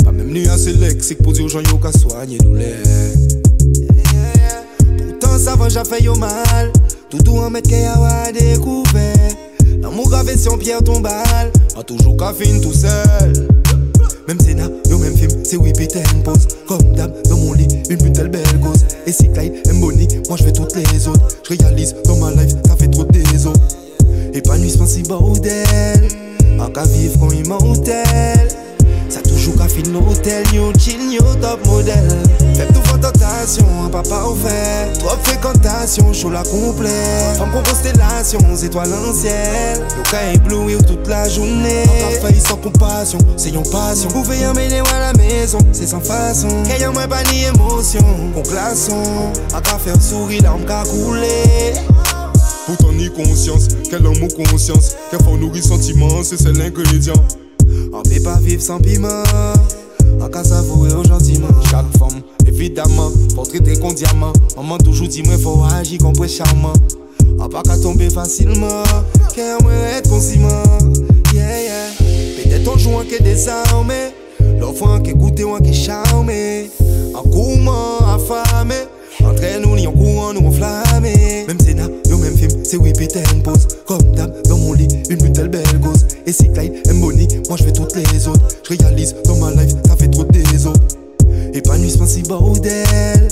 Pas 0.04 0.12
même 0.12 0.28
nu 0.28 0.46
assez 0.48 0.74
lexique 0.74 1.22
pour 1.22 1.32
dire 1.32 1.46
aux 1.46 1.48
gens 1.48 1.62
yo 1.62 1.78
qu'à 1.78 1.92
soigner 1.92 2.38
douleur. 2.38 2.76
Pourtant 5.08 5.38
ça 5.38 5.56
va, 5.56 5.68
j'ai 5.68 5.84
fait 5.84 6.02
yo 6.02 6.14
mal. 6.16 6.72
Tout 7.08 7.18
doux 7.18 7.38
en 7.38 7.48
mettre 7.48 7.70
qu'il 7.70 7.78
y 7.78 7.84
a 7.84 8.32
découvert. 8.32 9.47
L'amour 9.88 10.11
gravé 10.11 10.37
sur 10.37 10.59
pierre 10.59 10.85
tombale. 10.85 11.51
A 11.74 11.83
toujours 11.83 12.14
fin 12.18 12.61
tout 12.61 12.74
seul. 12.74 13.48
Même 14.27 14.38
scénario, 14.38 14.98
même 14.98 15.16
film, 15.16 15.31
c'est 15.42 15.57
oui, 15.57 15.72
Peter 15.72 16.03
pause. 16.22 16.46
Comme 16.66 16.92
d'hab, 16.92 17.11
dans 17.27 17.38
mon 17.38 17.55
lit, 17.55 17.66
une 17.88 17.96
putain 17.96 18.29
belle 18.29 18.61
gosse. 18.61 18.85
Et 19.07 19.12
si 19.12 19.31
Clyde 19.31 19.55
aime 19.66 19.79
moi 19.81 20.37
je 20.37 20.44
fais 20.44 20.53
toutes 20.53 20.77
les 20.77 21.09
autres. 21.09 21.27
Je 21.42 21.57
réalise 21.57 21.94
dans 22.05 22.16
ma 22.16 22.31
life, 22.33 22.53
ça 22.66 22.77
fait 22.77 22.88
trop 22.88 23.05
de 23.05 23.12
déso. 23.12 23.55
Épanouissement 24.35 24.85
si 24.85 25.03
bordel. 25.05 26.07
En 26.61 26.68
qu'à 26.68 26.85
vivre 26.85 27.18
quand 27.18 27.31
il 27.31 27.48
Ça 29.09 29.23
toujours 29.23 29.57
qu'à 29.57 29.68
fin 29.68 29.83
l'hôtel, 29.90 30.44
yo 30.53 30.71
chill, 30.79 31.12
yo 31.12 31.23
top 31.40 31.66
modèle. 31.66 32.09
Faible 32.55 32.75
tout 32.75 32.83
vos 32.90 32.99
tentation, 32.99 33.64
un 33.87 33.88
papa 33.88 34.25
ouvert. 34.25 34.92
Trop 34.99 35.16
de 35.16 35.27
fréquentation, 35.27 36.12
chaud 36.12 36.31
la 36.31 36.42
complet. 36.42 36.90
Femme 37.38 37.51
con 37.51 37.62
constellation, 37.62 38.38
étoiles 38.62 38.92
en 38.92 39.14
ciel. 39.14 39.79
Yo 39.97 40.03
qu'à 40.11 40.33
éblouir 40.33 40.85
toute 40.85 41.07
la 41.09 41.27
journée. 41.27 41.85
Failli 42.21 42.40
sans 42.40 42.57
compassion, 42.57 43.18
c'est 43.37 43.51
yon 43.51 43.62
passion. 43.62 44.11
Vous 44.11 44.23
pouvez 44.23 44.47
emmener 44.47 44.81
à 44.81 45.01
la 45.01 45.12
maison, 45.14 45.59
c'est 45.73 45.87
sans 45.87 46.01
façon. 46.01 46.49
Qu'ayant 46.66 46.92
moins 46.92 47.09
pas 47.09 47.23
ni 47.33 47.44
émotion, 47.44 48.05
qu'on 48.35 48.42
glaçon. 48.42 49.33
À 49.55 49.62
qu'à 49.62 49.79
faire 49.79 50.01
sourire, 50.03 50.42
l'arme 50.42 50.64
qu'à 50.66 50.83
couler. 50.83 51.73
Pourtant 52.66 52.92
ni 52.92 53.09
conscience, 53.09 53.68
quel 53.88 54.05
amour 54.05 54.29
conscience 54.37 54.94
Quel 55.11 55.23
fort 55.23 55.38
nourrit 55.38 55.62
sentiment, 55.62 56.23
c'est 56.23 56.37
c'est 56.37 56.53
l'ingrédient 56.53 57.14
Pas 58.24 58.38
vivre 58.40 58.61
sans 58.61 58.78
piment. 58.81 59.22
On 60.20 60.28
qu'à 60.28 60.42
savourer 60.42 60.92
au 60.92 61.04
gentiment 61.04 61.48
Chaque 61.70 61.87
femme, 61.98 62.20
évidemment, 62.46 63.11
faut 63.35 63.44
traiter 63.44 63.78
qu'on 63.78 63.92
diamant 63.92 64.33
Maman 64.57 64.78
toujours 64.78 65.07
dit 65.07 65.22
moi 65.22 65.38
faut 65.38 65.62
agir 65.72 65.98
qu'on 66.00 66.12
peut 66.12 66.26
charmant. 66.26 66.72
On 67.38 67.48
pas 67.48 67.62
qu'à 67.62 67.78
tomber 67.78 68.11
facilement 68.11 68.83
Qu'un 69.35 69.59
moi 69.62 69.72
être 69.96 70.11
conscient 70.11 70.40
Yeah 71.33 71.62
yeah. 71.62 72.42
Peut-être 72.42 72.68
on 72.74 72.76
joue 72.76 72.94
en 72.94 73.04
que 73.04 73.22
désarmé 73.22 74.12
L'offre 74.59 74.88
en 74.88 75.00
que 75.00 75.12
goûter 75.12 75.44
en 75.44 75.59
que 75.59 75.72
charmé 75.72 76.70
En 77.14 77.22
gourmand, 77.22 77.98
affamé. 78.00 78.74
Entre 79.24 79.61
nous, 79.61 79.76
ni 79.76 79.87
en 79.87 79.92
courant, 79.92 80.33
nous 80.33 80.46
enflammés. 80.48 81.28
C'est 82.68 82.76
oui, 82.76 82.92
Peter 82.92 83.22
une 83.33 83.42
pause. 83.42 83.66
Comme 83.87 84.02
d'hab, 84.14 84.31
dans 84.46 84.59
mon 84.59 84.74
lit, 84.74 84.88
une 85.09 85.16
putain 85.16 85.46
belle 85.46 85.81
gosse. 85.81 86.04
Et 86.26 86.33
si 86.33 86.50
Clyde 86.52 86.74
aime 86.88 87.00
Bonnie, 87.00 87.26
moi 87.48 87.57
je 87.57 87.64
fais 87.64 87.72
toutes 87.72 87.96
les 87.96 88.28
autres. 88.28 88.46
Je 88.62 88.76
réalise 88.76 89.14
dans 89.24 89.37
ma 89.37 89.50
life, 89.52 89.74
ça 89.87 89.96
fait 89.96 90.09
trop 90.09 90.24
de 90.24 90.33
déso. 90.33 90.74
Épanouissement 91.54 92.07
si 92.07 92.22
bordel. 92.22 93.28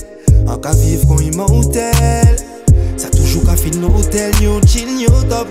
En 0.46 0.56
qu'à 0.56 0.72
vivre 0.72 1.06
quand 1.06 1.18
il 1.18 1.36
m'hôtel. 1.36 2.36
Ça 2.96 3.08
toujours 3.36 3.44
qu'à 3.44 3.56
fin 3.56 3.80
l'hôtel, 3.80 4.32
yo 4.42 4.60
chill, 4.66 5.00
yo 5.00 5.10
top 5.28 5.48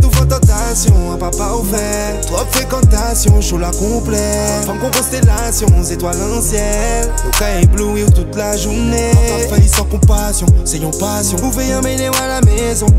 tout 0.00 0.10
vos 0.10 0.24
tentation, 0.24 1.12
un 1.12 1.16
papa 1.16 1.52
ouvert. 1.54 2.20
Trop 2.22 3.40
chaud 3.40 3.58
la 3.58 3.70
complet. 3.70 4.62
Femme 4.64 4.78
con 4.78 4.90
constellation, 4.90 5.68
étoiles 5.90 6.16
en 6.20 6.42
ciel. 6.42 7.08
Yo 7.24 7.30
qu'à 7.38 7.60
éblouir 7.60 8.12
toute 8.12 8.34
la 8.34 8.56
journée. 8.56 9.12
On 9.14 9.48
failli 9.48 9.68
sans 9.68 9.84
compassion, 9.84 10.46
yon 10.74 10.90
passion. 10.90 11.38
Emmener 11.38 12.08
à 12.20 12.26
la 12.26 12.40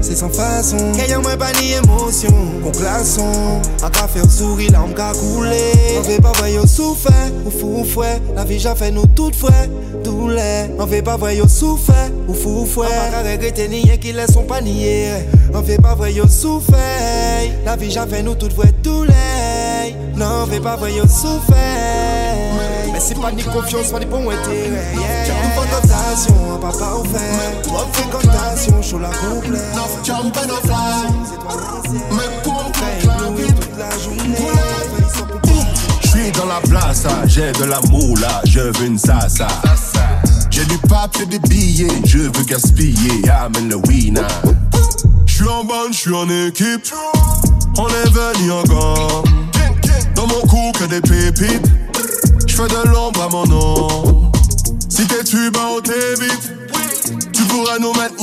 c'est 0.02 0.16
sans 0.16 0.30
façon. 0.30 0.78
Qu'ayant 0.96 1.22
moins 1.22 1.38
pas 1.38 1.52
ni 1.62 1.74
émotion, 1.74 2.34
qu'on 2.64 2.72
glaçon. 2.72 3.62
À 3.84 3.90
qu'à 3.90 4.08
faire 4.08 4.30
sourire, 4.30 4.72
l'arme 4.72 4.94
qu'à 4.94 5.12
couler. 5.12 5.74
On 5.98 6.02
veut 6.02 6.22
pas 6.22 6.32
voir 6.38 6.50
yo 6.50 6.66
souffert, 6.66 7.32
ou 7.46 7.52
fou 7.52 7.84
fouet. 7.84 8.22
La 8.36 8.46
vie 8.46 8.60
j'ai 8.60 8.76
fait 8.76 8.92
nous 8.92 9.08
toutes 9.08 9.36
fouet, 9.36 9.70
douleur. 10.04 10.70
On 10.80 10.86
veut 10.86 11.02
pas 11.02 11.18
voir 11.18 11.34
yo 11.34 11.44
ou 11.44 12.34
fou 12.34 12.66
fouet. 12.66 12.88
On 12.88 13.12
va 13.12 13.24
pas 13.24 13.30
regretter 13.30 13.67
qui 14.00 14.14
laisse 14.14 14.34
son 14.34 14.44
panier. 14.44 15.12
On 15.54 15.62
veut 15.62 15.78
pas 15.78 15.96
voir 15.96 16.10
yo 16.10 16.28
souffert. 16.28 16.78
La 17.66 17.76
vie 17.76 17.92
j'ai 17.92 18.06
fait 18.08 18.24
nous 18.24 18.36
toutes 18.36 18.54
fouet, 18.54 18.74
douleur. 18.84 19.14
Non, 20.16 20.44
on 20.44 20.46
veut 20.46 20.62
pas 20.62 20.76
voir 20.76 20.90
yo 20.90 21.04
souffert. 21.04 21.58
Mais 22.92 23.00
c'est 23.00 23.20
pas 23.20 23.32
ni 23.32 23.44
confiance, 23.44 23.92
pas 23.92 24.00
ni 24.00 24.06
bon 24.06 24.30
intérêt. 24.30 24.96
Yeah. 24.96 25.36
Une 25.44 26.60
papa 26.60 26.96
ouvert. 27.00 27.62
Trop 27.64 27.86
de 27.86 27.96
fréquentation, 27.96 28.82
chaud 28.82 29.00
la 29.00 29.10
complète. 29.10 29.62
Mais 32.12 32.30
pour 32.44 32.72
toute 32.72 33.78
la 33.78 33.90
journée. 34.04 34.48
Je 36.02 36.08
suis 36.08 36.32
dans 36.32 36.46
la 36.46 36.62
place, 36.68 37.06
j'ai 37.28 37.52
de 37.52 37.66
l'amour 37.66 38.18
là, 38.20 38.42
je 38.46 38.60
veux 38.60 38.86
une 38.86 38.98
sasa. 38.98 39.48
J'ai 40.58 40.66
du 40.66 40.78
papier, 40.80 41.28
des 41.28 41.38
billets, 41.38 42.02
je 42.04 42.18
veux 42.18 42.44
gaspiller, 42.44 43.30
amène 43.30 43.70
le 43.70 43.76
winner. 43.76 44.22
Je 45.28 45.34
suis 45.36 45.48
en 45.48 45.64
bande, 45.64 45.92
je 45.92 45.98
suis 45.98 46.16
en 46.16 46.28
équipe. 46.28 46.92
On 47.78 47.88
est 47.88 48.10
venu 48.10 48.52
en 48.52 48.64
gang. 48.64 49.24
Dans 50.16 50.26
mon 50.26 50.42
cou 50.48 50.72
que 50.74 50.86
des 50.86 51.00
pépites. 51.00 51.62
Je 52.48 52.56
fais 52.56 52.68
de 52.68 52.90
l'ombre 52.90 53.22
à 53.22 53.30
mon 53.30 53.46
nom. 53.46 54.32
Si 54.90 55.06
t'es 55.06 55.24
tu 55.24 55.52
bah 55.52 55.60
on 55.78 55.80
t'évite. 55.80 56.52
Tu 57.34 57.44
pourras 57.44 57.78
nous 57.80 57.94
mettre. 57.94 58.16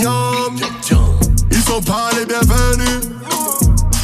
Ils 1.52 1.62
sont 1.62 1.82
pas 1.82 2.10
les 2.18 2.26
bienvenus. 2.26 3.12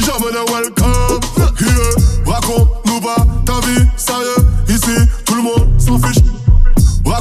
Jamais 0.07 0.31
de 0.31 0.53
welcome. 0.53 1.21
Yeah. 1.61 2.33
Raconte-nous 2.33 3.01
pas 3.01 3.27
ta 3.45 3.55
vie 3.67 3.85
sérieux. 3.97 4.47
Ici, 4.69 5.05
tout 5.25 5.35
le 5.35 5.43
monde 5.43 5.69
s'en 5.81 5.99
fiche. 5.99 6.23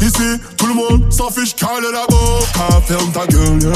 Ici, 0.00 0.40
tout 0.56 0.66
le 0.66 0.74
monde 0.74 1.12
s'en 1.12 1.30
fiche. 1.30 1.54
Cale 1.54 1.90
la 1.92 2.06
boca, 2.08 2.80
ferme 2.86 3.12
ta 3.12 3.26
gueule. 3.26 3.62
Yeah. 3.62 3.72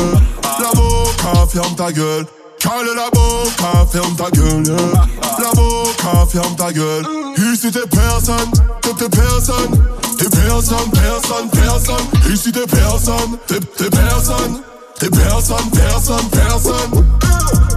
La 0.61 0.71
boca, 0.75 1.47
ferme 1.49 1.77
ta 1.77 1.93
gueule. 1.93 2.27
Cale 2.59 2.95
la 2.95 3.11
boca, 3.11 3.87
ferme 3.91 4.17
ta 4.17 4.31
gueule. 4.31 4.67
Yeah. 4.67 5.07
La 5.39 5.51
boca, 5.55 6.27
ferme 6.31 6.57
ta 6.57 6.73
gueule. 6.73 7.07
Ici, 7.37 7.71
t'es 7.71 7.87
personne, 7.87 8.51
t'es 8.83 9.09
personne. 9.09 9.97
T'es 10.19 10.31
personne, 10.31 10.91
personne, 10.93 11.51
personne. 11.51 12.33
Ici, 12.33 12.51
t'es 12.51 12.67
personne, 12.67 13.39
t'es 13.47 13.91
personne. 13.91 14.63
T'es 14.99 15.11
personne, 15.11 15.71
personne, 15.71 16.29
personne. 16.31 17.05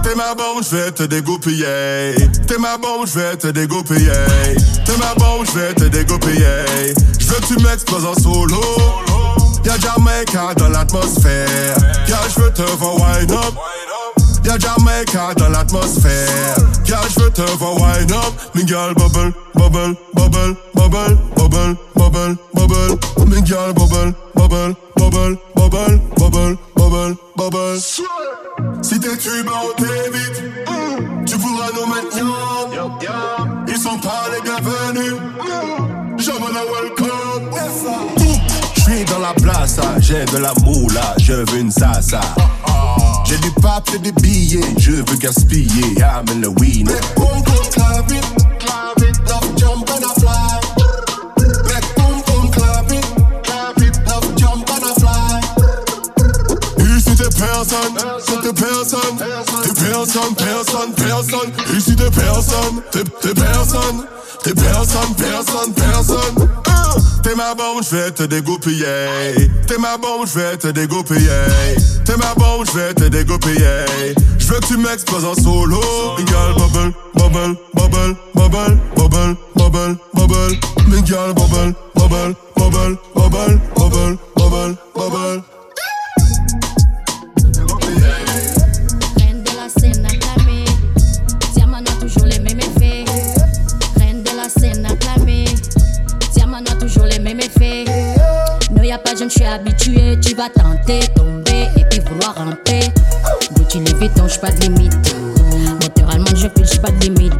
T'es 0.02 0.14
ma 0.14 0.34
bombe, 0.34 0.62
je 0.62 0.76
vais 0.76 0.90
te 0.92 1.02
dégoupiller. 1.02 2.14
T'es 2.46 2.58
ma 2.58 2.76
bombe, 2.78 3.06
je 3.06 3.18
vais 3.18 3.36
te 3.36 3.48
dégoupiller. 3.48 4.10
T'es 4.84 4.96
ma 4.96 5.14
bombe, 5.14 5.46
je 5.46 5.58
vais 5.58 5.74
te 5.74 5.84
dégoupiller. 5.84 6.94
Je 7.18 7.26
veux 7.26 7.40
que 7.40 7.46
tu 7.46 7.62
m'exploses 7.62 8.06
en 8.06 8.14
solo. 8.14 8.60
Y'a 9.64 9.78
Jamaica 9.78 10.54
dans 10.56 10.68
l'atmosphère. 10.68 11.76
Y'a 12.08 12.18
je 12.34 12.40
veux 12.40 12.52
te 12.52 12.62
voir 12.62 12.96
wind 12.96 13.30
up. 13.32 13.54
Y'a 14.44 14.58
Jamaica 14.58 15.34
dans 15.36 15.48
l'atmosphère. 15.48 16.56
Y'a 16.86 17.00
je 17.08 17.20
veux 17.20 17.30
te 17.30 17.42
voir 17.58 17.74
wind 17.80 18.10
up. 18.12 18.34
Miguel 18.54 18.94
bubble, 18.94 19.32
bubble, 19.54 19.96
bubble, 20.14 20.56
bubble, 20.74 21.16
bubble, 21.36 21.76
bubble, 21.94 22.36
bubble. 22.54 22.98
Miguel 23.26 23.72
bubble, 23.74 24.14
bubble, 24.34 24.74
bubble, 24.96 25.38
bubble, 25.54 26.00
bubble, 26.16 26.58
bubble, 26.76 27.16
bubble. 27.36 27.80
Si 28.82 28.98
t'es 28.98 29.16
tu 29.16 29.42
bah 29.44 29.52
on 29.62 29.72
t'évite. 29.80 30.42
Tu 31.26 31.38
pourras 31.38 31.70
nous 31.74 31.86
yam. 33.02 33.64
Ils 33.68 33.76
sont 33.78 33.98
pas 33.98 34.24
les 34.32 34.40
bienvenus. 34.42 35.14
Jamais 36.18 36.52
la 36.52 36.64
welcome. 36.64 38.29
Dans 38.90 39.20
la 39.20 39.32
place, 39.34 39.76
j'ai 40.00 40.24
de 40.24 40.38
l'amour 40.38 40.90
là, 40.92 41.14
je 41.16 41.32
veux 41.32 41.60
une 41.60 41.70
sasa. 41.70 42.20
J'ai 43.24 43.38
du 43.38 43.52
papier, 43.52 44.00
des 44.00 44.10
billets, 44.10 44.74
je 44.78 44.90
veux 44.90 45.16
gaspiller, 45.16 46.02
amène 46.02 46.40
le 46.42 46.48
t'es 57.16 57.28
personne, 57.38 57.94
t'es 58.42 58.52
personne, 58.52 59.16
t'es 59.62 59.84
personne, 59.84 60.34
personne, 60.34 60.92
personne. 60.96 61.52
T'es 62.00 62.10
personne, 62.10 62.82
t'es 63.22 63.34
personne, 63.34 64.06
t'es 64.42 64.54
personne, 64.54 65.14
personne, 65.14 65.72
personne. 65.74 66.49
Ah, 67.42 67.54
ma 67.54 67.54
bombe, 67.54 67.82
je 67.82 67.96
vais 67.96 68.10
te 68.10 68.22
dégoupiller. 68.24 69.48
T'es 69.66 69.78
ma 69.78 69.96
bombe, 69.96 70.26
je 70.26 70.38
vais 70.38 70.58
te 70.58 70.68
dégoupiller. 70.68 71.46
T'es 72.04 72.16
ma 72.18 72.34
bombe, 72.34 72.66
je 72.66 72.78
vais 72.78 72.92
te 72.92 73.04
dégoupiller. 73.04 73.86
Je 74.38 74.46
veux 74.46 74.60
que 74.60 74.66
tu 74.66 74.76
m'exploses 74.76 75.24
en 75.24 75.34
solo. 75.34 75.80
Miguel 76.18 76.54
bubble, 76.58 76.92
bubble, 77.14 77.56
bubble, 77.72 78.16
bubble, 78.34 78.78
bubble, 78.94 79.36
bubble, 79.56 79.96
bubble. 80.12 80.58
Miguel 80.88 81.32
bubble, 81.34 81.74
bubble, 81.94 82.34
bubble, 82.56 82.98
bubble, 83.14 83.58
bubble, 83.74 84.18
bubble, 84.36 84.76
bubble. 84.94 85.42
Je 99.28 99.34
suis 99.34 99.44
habitué, 99.44 100.18
tu 100.20 100.34
vas 100.34 100.48
tenter, 100.48 101.00
tomber 101.14 101.68
et 101.76 101.84
puis 101.90 102.00
vouloir 102.00 102.34
ramper. 102.36 102.80
Gucci 103.54 103.80
les 103.80 103.92
Vuitton, 103.94 104.26
j'suis 104.26 104.40
pas 104.40 104.50
de 104.50 104.60
limite. 104.62 104.94
Moteur 105.82 106.10
allemand, 106.10 106.26
je 106.34 106.48
file, 106.48 106.64
j'suis 106.64 106.78
pas 106.78 106.90
de 106.90 107.00
limite. 107.00 107.34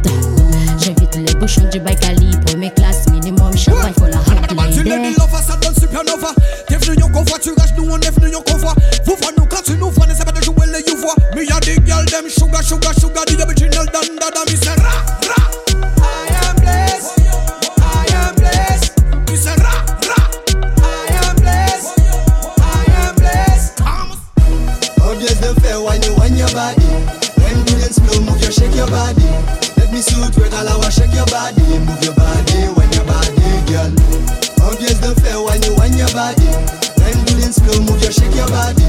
J'invite 0.79 1.15
les 1.15 1.33
bouchons 1.35 1.67
du 1.71 1.79
bail 1.79 1.95
cali, 1.95 2.37
première 2.45 2.73
classe, 2.75 3.07
minimum, 3.09 3.57
champagne, 3.57 3.93
faut 3.97 4.05
la 4.05 4.17
hot 4.17 4.71
Tu 4.71 4.83
l'es 4.83 4.97
lady. 4.97 5.09
dit 5.09 5.15
l'offre, 5.17 5.41
ça 5.41 5.55
donne 5.55 5.73
supernova. 5.73 6.33
T'es 6.67 6.77
venu 6.77 7.03
en 7.03 7.09
convoiturage, 7.09 7.73
nous 7.77 7.87
on 7.89 7.99
est 7.99 8.11
venu 8.11 8.35
en 8.35 8.41
convoi. 8.41 8.75
Vous 9.05 9.15
voyez 9.19 9.35
nous 9.37 9.45
quand 9.45 9.63
tu 9.63 9.73
nous 9.73 9.89
vois, 9.89 10.05
n'essaie 10.05 10.25
pas 10.25 10.31
de 10.31 10.43
jouer 10.43 10.67
les 10.67 10.91
you 10.91 10.97
vois. 10.97 11.15
Mais 11.35 11.45
y'a 11.45 11.59
des 11.61 11.77
girls, 11.85 12.05
them 12.05 12.29
sugar, 12.29 12.61
sugar, 12.61 12.93
sugar, 12.93 13.25
the 13.25 13.60
body. 38.51 38.85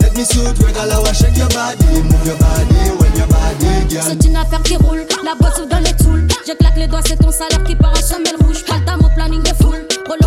Let 0.00 0.16
me 0.16 0.24
suit 0.24 0.58
work 0.60 0.76
all 0.76 0.90
hour, 0.92 1.14
shake 1.14 1.36
your 1.38 1.48
body, 1.48 2.02
move 2.02 2.26
your 2.26 2.36
body, 2.36 2.90
wind 3.00 3.16
your 3.16 3.28
body, 3.28 3.88
girl. 3.88 4.04
C'est 4.04 4.24
une 4.26 4.36
affaire 4.36 4.62
qui 4.62 4.76
roule, 4.76 5.06
la 5.24 5.34
boîte 5.34 5.56
s'ouvre 5.56 5.68
dans 5.68 5.78
les 5.78 5.94
toules. 5.94 6.26
Je 6.46 6.52
claque 6.52 6.76
les 6.76 6.86
doigts, 6.86 7.02
c'est 7.06 7.16
ton 7.16 7.30
salaire 7.30 7.62
qui 7.64 7.74
part 7.76 7.92
en 7.92 8.02
semelle 8.02 8.36
rouge. 8.42 8.64
Pas 8.66 8.80
dans 8.86 8.98
mon 9.02 9.08
planning 9.14 9.42
de 9.42 9.54
foule, 9.62 9.86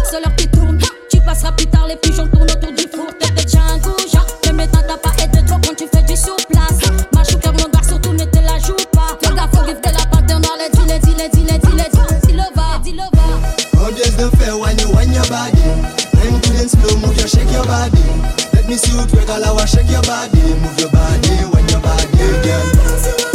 c'est 0.09 0.21
l'heure 0.21 0.35
qui 0.35 0.47
tourne. 0.47 0.79
Tu 1.11 1.19
passeras 1.21 1.51
plus 1.51 1.67
tard, 1.67 1.85
les 1.87 1.97
pigeons 1.97 2.27
tournent 2.27 2.49
autour 2.49 2.71
du 2.71 2.85
four. 2.93 3.07
T'es 3.19 3.29
déjà 3.31 3.59
un 3.61 3.77
goujat, 3.77 4.25
le 4.47 4.53
médecin 4.53 4.81
t'as 4.87 4.97
pas 4.97 5.13
aidé 5.23 5.45
trop 5.45 5.59
quand 5.63 5.75
tu 5.75 5.85
fais 5.93 6.03
du 6.03 6.15
sur 6.15 6.35
place. 6.49 6.79
Ma 7.13 7.23
chouqueur, 7.23 7.53
mon 7.53 7.69
gars, 7.69 7.85
surtout 7.87 8.13
ne 8.13 8.23
te 8.23 8.39
la 8.39 8.57
joue 8.59 8.75
pas. 8.93 9.17
Gars, 9.35 9.49
faut 9.53 9.65
vivre 9.65 9.81
de 9.81 9.91
la 9.91 10.05
panthère 10.05 10.39
noire, 10.39 10.57
les 10.57 10.69
dis, 10.69 10.85
les 10.87 10.99
dis, 10.99 11.15
les 11.15 11.29
dis, 11.29 11.43
les 11.43 11.59
dis, 11.59 11.75
les 11.75 11.89
dis, 11.91 12.27
dis-le 12.27 12.47
va, 12.55 12.79
dis-le 12.83 13.03
va. 13.13 13.85
Obvious 13.85 14.15
the 14.17 14.35
fair 14.37 14.57
when 14.57 14.77
you 14.79 14.89
wind 14.95 15.13
your 15.13 15.27
body. 15.27 15.67
When 16.15 16.33
you 16.33 16.39
dance 16.39 16.71
slow, 16.71 16.97
move 16.99 17.17
your 17.17 17.27
shake 17.27 17.51
your 17.51 17.65
body. 17.65 18.46
Let 18.67 18.75
me 18.75 18.79
suit 18.83 19.29
all 19.29 19.45
hour, 19.45 19.65
shake 19.65 19.87
your 19.87 20.03
body, 20.03 20.43
move 20.59 20.75
your 20.75 20.91
body, 20.91 21.39
wind 21.55 21.71
your 21.71 21.79
body, 21.79 22.03
girl. 22.43 22.67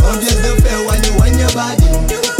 Obvious 0.04 0.36
the 0.44 0.60
fair 0.60 0.76
when 0.84 1.00
you 1.08 1.16
wind 1.16 1.40
your 1.40 1.48
body. 1.56 1.88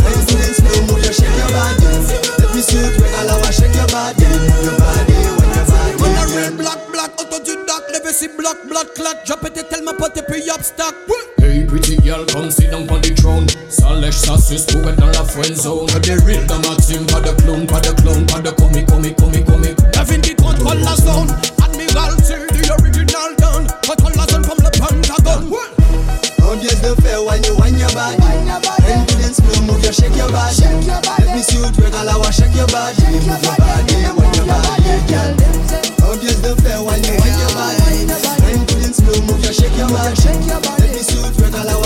When 0.05 0.13
you 0.13 0.25
dance 0.29 0.61
slow, 0.61 0.77
move 0.85 1.01
your 1.01 1.17
shake 1.17 1.33
your 1.41 1.49
body. 1.57 1.89
Let 2.37 2.53
me 2.53 2.61
suit 2.61 2.93
all 3.17 3.33
hour, 3.33 3.49
shake 3.49 3.73
your 3.73 3.89
body, 3.89 4.29
move 4.29 4.61
your 4.61 4.77
body, 4.77 5.17
wind 5.41 5.57
your 5.57 5.65
body, 5.73 6.05
a 6.05 6.21
girl. 6.21 6.37
real 6.37 6.53
black, 6.61 6.81
black, 6.93 7.11
autodidacte, 7.17 7.89
levé 7.97 8.13
si 8.13 8.29
bloc, 8.29 8.61
blood 8.69 8.93
clot. 8.93 9.17
J'ai 9.25 9.41
pété 9.41 9.63
tellement 9.65 9.97
pote 9.97 10.19
et 10.19 10.23
puis 10.29 10.45
obstacle. 10.53 11.17
Hey 11.41 11.65
pretty 11.65 11.97
girl, 12.05 12.27
come 12.27 12.51
sit 12.51 12.71
down 12.71 12.87
on 12.91 13.01
the 13.01 13.15
throne 13.17 13.47
Ça 13.71 13.95
lèche, 13.95 14.17
ça 14.21 14.37
suce 14.37 14.67
pour 14.67 14.87
être 14.91 15.01
dans 15.01 15.07
la 15.07 15.25
friend 15.25 15.57
zone 15.57 15.87
des 16.03 16.15
real 16.29 16.45
dans 16.45 16.59
ma 16.59 16.77
team, 16.77 17.07
pas 17.07 17.21
de 17.21 17.33
clown, 17.41 17.67
pas 17.67 17.81
de 17.81 17.89
clown, 18.03 18.27
pas 18.27 18.41
de 18.41 18.51
comique, 18.51 18.87
comique, 18.87 19.17
comique, 19.17 19.47
comique 19.47 19.77
Kevin 19.93 20.21
qui 20.21 20.35
contrôle 20.35 20.79
la 20.81 20.95
zone. 20.97 21.35
Admiralty, 21.65 22.35
the 22.53 22.71
original 22.79 22.82
gun. 23.83 23.95
Contrôle 23.97 24.13
la 24.17 24.27
zone 24.27 24.47
comme 24.47 24.63
le 24.63 24.71
Pentagon. 24.71 25.51
Obvious 26.43 26.81
the 26.81 26.95
fair 27.03 27.23
when 27.23 27.43
you 27.45 27.55
wind 27.57 27.79
your 27.79 27.91
body. 27.93 28.17
When 28.21 28.47
you 28.47 29.17
dance 29.19 29.37
slow, 29.37 29.63
move 29.63 29.83
your 29.83 29.93
shake 29.93 30.17
your 30.17 30.31
body. 30.31 30.63
Let 31.19 31.35
me 31.35 31.43
suit 31.43 31.77
work 31.79 31.95
all 31.95 32.09
hour, 32.09 32.33
shake 32.33 32.55
your 32.55 32.67
body, 32.69 33.03
move 33.13 33.27
your 33.27 33.57
body, 33.57 33.95
wind 34.17 34.37
your 34.37 34.47
body, 34.47 34.83
girl. 35.09 35.33
Obvious 36.11 36.41
the 36.41 36.55
fair 36.63 36.83
when 36.83 37.03
you 37.05 37.15
wind 37.17 37.39
your 37.41 37.53
body. 37.57 38.07
When 38.43 38.59
you 38.61 38.67
dance 38.67 38.97
slow, 38.99 39.19
move 39.27 39.43
your 39.43 39.53
shake 39.53 39.77
your 39.77 39.89
body. 39.89 40.15
Let 40.79 40.93
me 40.93 41.03
suit 41.03 41.33
work 41.41 41.55
all 41.55 41.69
hour, 41.69 41.75
shake 41.75 41.82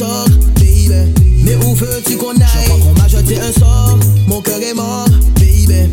tort, 0.00 0.24
baby. 0.56 1.12
Mais 1.44 1.56
où 1.56 1.74
veux-tu 1.74 2.16
qu'on 2.16 2.30
aille? 2.30 2.64
Je 2.64 2.70
crois 2.70 2.78
qu'on 2.80 3.00
m'a 3.00 3.08
jeté 3.08 3.38
un 3.38 3.52
sort, 3.52 3.98
mon 4.26 4.40
cœur 4.40 4.60
est 4.62 4.74
mort, 4.74 5.06
baby. 5.34 5.90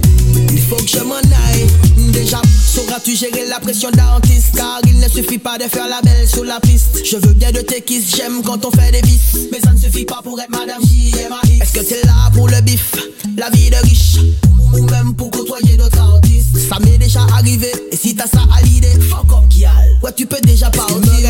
Il 0.54 0.62
faut 0.62 0.78
que 0.78 0.90
je 0.90 1.04
m'en 1.04 1.16
aille. 1.16 1.68
Déjà, 2.12 2.42
sauras-tu 2.74 3.16
gérer 3.16 3.48
la 3.50 3.60
pression 3.60 3.92
d'artiste? 3.92 4.56
Car 4.56 4.80
il 4.88 4.98
ne 5.00 5.10
suffit 5.10 5.38
pas 5.38 5.58
de 5.58 5.64
faire 5.64 5.88
la 5.90 6.02
belle 6.02 6.28
sur 6.28 6.46
la 6.46 6.60
piste. 6.62 7.02
Je 7.04 7.18
veux 7.18 7.34
bien 7.34 7.52
de 7.52 7.60
tes 7.60 7.82
kisses, 7.82 8.16
j'aime 8.16 8.42
quand 8.46 8.64
on 8.66 8.72
fait 8.72 8.92
des 8.92 9.02
bis. 9.02 9.50
Mais 9.52 9.60
ça 9.60 9.74
ne 9.74 9.78
suffit 9.78 10.06
pas 10.06 10.22
pour 10.24 10.40
être 10.40 10.52
Madame 10.52 10.82
J.M.A.X. 10.82 11.62
Est-ce 11.62 11.74
que 11.74 11.86
t'es 11.86 12.06
là 12.06 12.32
pour 12.34 12.48
le 12.48 12.62
bif? 12.62 12.94
La 13.38 13.50
vie 13.50 13.70
de 13.70 13.76
riche? 13.84 14.18
Ou 14.74 14.84
même 14.84 15.14
pour 15.16 15.32
côtoyer 15.32 15.76
d'autres 15.76 16.00
artistes? 16.00 16.58
Ça 16.70 16.80
m'est 16.80 16.98
déjà 16.98 17.26
arrivé, 17.38 17.72
et 17.92 17.96
si 17.96 18.16
t'as 18.16 18.28
ça 18.28 18.42
à 18.58 18.62
l'idée, 18.64 19.00
fuck 19.10 19.32
up, 19.32 19.50
Kial. 19.50 19.72
Ouais, 20.04 20.12
tu 20.16 20.26
peux 20.26 20.42
déjà 20.42 20.70
parler. 20.70 21.27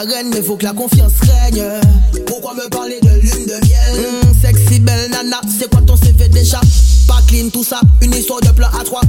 Reine, 0.00 0.30
mais 0.32 0.42
faut 0.42 0.56
que 0.56 0.64
la 0.64 0.72
confiance 0.72 1.12
règne. 1.20 1.62
Pourquoi 2.26 2.54
me 2.54 2.68
parler 2.68 2.98
de 3.02 3.08
lune 3.20 3.46
de 3.46 3.66
miel? 3.66 4.06
Hum, 4.24 4.32
sexy 4.40 4.80
belle 4.80 5.10
nana, 5.10 5.40
c'est 5.58 5.70
quoi 5.70 5.80
ton 5.82 5.96
CV 5.96 6.28
déjà? 6.28 6.60
Pas 7.06 7.20
clean 7.28 7.48
tout 7.52 7.64
ça, 7.64 7.80
une 8.02 8.14
histoire 8.14 8.40
de 8.40 8.50
plan 8.50 8.68
à 8.78 8.84
trois. 8.84 9.02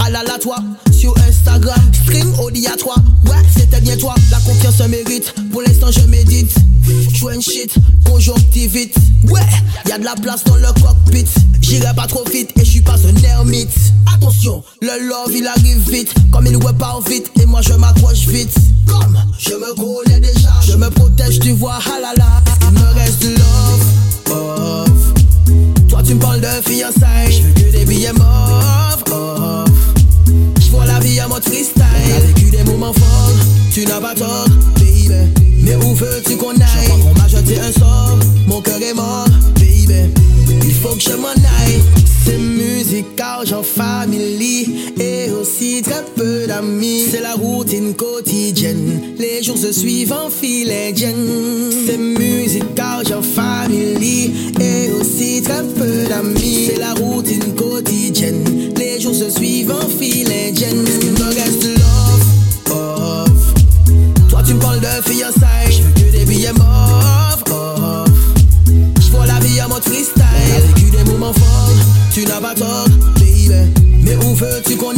À, 0.00 0.06
à 0.06 0.10
la 0.10 0.22
la 0.22 0.38
toi, 0.38 0.56
sur 1.00 1.14
Instagram, 1.26 1.80
string 2.02 2.26
Audi 2.44 2.66
à 2.66 2.76
trois. 2.76 2.96
Ouais, 3.24 3.42
c'était 3.56 3.80
bien 3.80 3.96
toi, 3.96 4.14
la 4.30 4.36
confiance 4.40 4.76
se 4.76 4.82
mérite. 4.82 5.32
Pour 5.50 5.62
l'instant, 5.62 5.90
je 5.90 6.00
médite. 6.00 6.54
Joint 7.14 7.40
shit, 7.40 7.74
conjonctivite. 8.04 8.94
Ouais, 9.28 9.40
y 9.88 9.92
a 9.92 9.98
de 9.98 10.04
la 10.04 10.14
place 10.14 10.44
dans 10.44 10.56
le 10.56 10.66
cockpit. 10.82 11.24
J'irai 11.62 11.94
pas 11.94 12.06
trop 12.06 12.24
vite 12.30 12.50
et 12.56 12.64
je 12.66 12.70
suis 12.70 12.82
pas 12.82 12.96
un 13.06 13.16
ermite. 13.24 13.70
Attention, 14.14 14.62
le 14.82 15.08
love 15.08 15.34
il 15.34 15.46
arrive 15.46 15.90
vite. 15.90 16.12
Comme 16.30 16.46
il 16.46 16.58
pas 16.58 16.98
vite 17.08 17.30
et 17.40 17.46
moi 17.46 17.62
je 17.62 17.72
m'accroche 17.72 18.26
vite. 18.26 18.54
Comme 18.86 19.18
je 19.38 19.54
me 19.54 19.74
connais 19.74 20.20
déjà, 20.20 20.52
je 20.66 20.74
me 20.74 20.90
protège, 20.90 21.40
tu 21.40 21.52
vois, 21.52 21.78
halala. 21.78 22.42
Il 22.62 22.78
me 22.78 23.00
reste 23.00 23.22
de 23.22 23.30
love. 23.38 25.14
Toi 25.88 26.02
tu 26.04 26.14
me 26.14 26.20
parles 26.20 26.42
de 26.42 26.68
fiançailles, 26.68 27.32
je 27.32 27.42
veux 27.42 27.52
que 27.54 27.72
des 27.72 27.86
billets 27.86 28.12
mauves, 28.12 29.04
off. 29.12 29.69
La 30.92 30.98
vie 30.98 31.20
à 31.20 31.28
mode 31.28 31.44
freestyle. 31.44 31.72
T'as 31.76 32.26
vécu 32.26 32.50
des 32.50 32.64
moments 32.64 32.92
forts, 32.92 33.32
tu 33.72 33.84
n'as 33.84 34.00
pas 34.00 34.14
tort, 34.14 34.46
baby. 34.74 35.08
Mais 35.62 35.76
où 35.76 35.94
veux-tu 35.94 36.36
qu'on 36.36 36.50
aille? 36.50 36.86
Crois 36.86 36.98
qu'on 36.98 37.20
m'a 37.20 37.28
jeté 37.28 37.58
un 37.60 37.72
sort, 37.72 38.18
mon 38.48 38.60
cœur 38.60 38.82
est 38.82 38.94
mort, 38.94 39.26
baby. 39.54 40.10
Il 40.64 40.74
faut 40.74 40.94
que 40.94 41.02
je 41.02 41.16
m'en 41.16 41.28
aille. 41.28 41.80
C'est 42.24 42.38
musique, 42.38 43.20
argent, 43.20 43.62
famille 43.62 44.92
et 44.98 45.30
aussi 45.30 45.82
très 45.82 46.04
peu 46.16 46.46
d'amis. 46.46 47.06
C'est 47.10 47.22
la 47.22 47.34
routine 47.34 47.94
quotidienne. 47.94 49.14
Les 49.18 49.42
jours 49.42 49.58
se 49.58 49.72
suivent 49.72 50.12
en 50.12 50.28
fil 50.28 50.70
indienne. 50.70 51.70
C'est 51.86 51.98
musique, 51.98 52.78
argent, 52.78 53.22
famille 53.22 54.52
et 54.60 54.90
aussi 54.92 55.42
très 55.42 55.62
peu 55.62 56.08
d'amis. 56.08 56.70
C'est 56.70 56.78
la 56.78 56.94
routine 56.94 57.54
quotidienne. 57.56 58.44
Les 59.00 59.04
jours 59.04 59.14
se 59.14 59.30
suivent 59.30 59.72
en 59.72 59.88
fil 59.88 60.30
indienne. 60.30 60.84
Il 61.00 61.12
me 61.12 61.28
reste 61.28 61.64
love, 61.64 62.70
off. 62.70 63.54
Toi 64.28 64.42
tu 64.46 64.52
me 64.52 64.60
parles 64.60 64.80
de 64.80 65.10
fiançailles. 65.10 65.72
Je 65.72 65.82
veux 65.84 65.92
que 65.92 66.18
des 66.18 66.26
billets 66.26 66.52
mauves, 66.52 67.42
off. 67.50 68.10
Je 69.00 69.10
vois 69.10 69.24
la 69.24 69.40
vie 69.40 69.58
à 69.58 69.68
mode 69.68 69.84
freestyle. 69.84 70.22
Vécu 70.74 70.90
des 70.90 71.10
moments 71.10 71.32
forts, 71.32 71.72
tu 72.12 72.26
n'as 72.26 72.42
pas 72.42 72.54
tort, 72.54 72.88
baby. 73.14 73.48
Mais 74.02 74.16
où 74.16 74.34
veux-tu 74.34 74.76
qu'on 74.76 74.92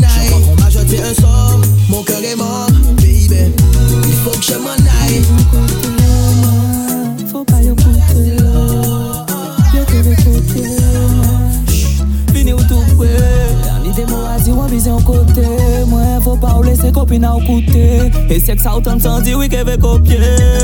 pi 17.13 17.19
nan 17.21 17.37
ou 17.37 17.45
koute. 17.45 18.09
E 18.33 18.41
sek 18.41 18.61
sa 18.63 18.73
ou 18.77 18.81
tan 18.81 19.01
san 19.01 19.21
di 19.25 19.35
wike 19.37 19.61
ve 19.69 19.77
kopye 19.77 20.19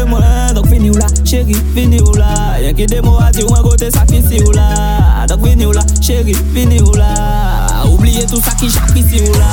Mwen, 0.09 0.55
dok 0.57 0.69
fini 0.71 0.89
ou 0.89 0.97
la, 0.97 1.09
cheri, 1.25 1.57
fini 1.75 2.01
ou 2.01 2.15
la. 2.17 2.57
Yen 2.63 2.77
ki 2.77 2.87
demo 2.89 3.19
a 3.21 3.29
di 3.35 3.45
ou 3.45 3.53
mwen 3.53 3.65
kote 3.67 3.91
sa 3.93 4.07
ki 4.09 4.23
si 4.25 4.41
ou 4.47 4.55
la. 4.57 5.27
Dok 5.29 5.45
fini 5.45 5.67
ou 5.69 5.77
la, 5.77 5.85
cheri, 6.01 6.35
fini 6.55 6.81
ou 6.81 6.95
la. 6.97 7.13
Oubliye 7.91 8.25
tout 8.27 8.41
sa 8.41 8.57
ki 8.57 8.71
chak 8.73 8.95
ki 8.95 9.05
si 9.05 9.21
ou 9.27 9.35
la. 9.37 9.53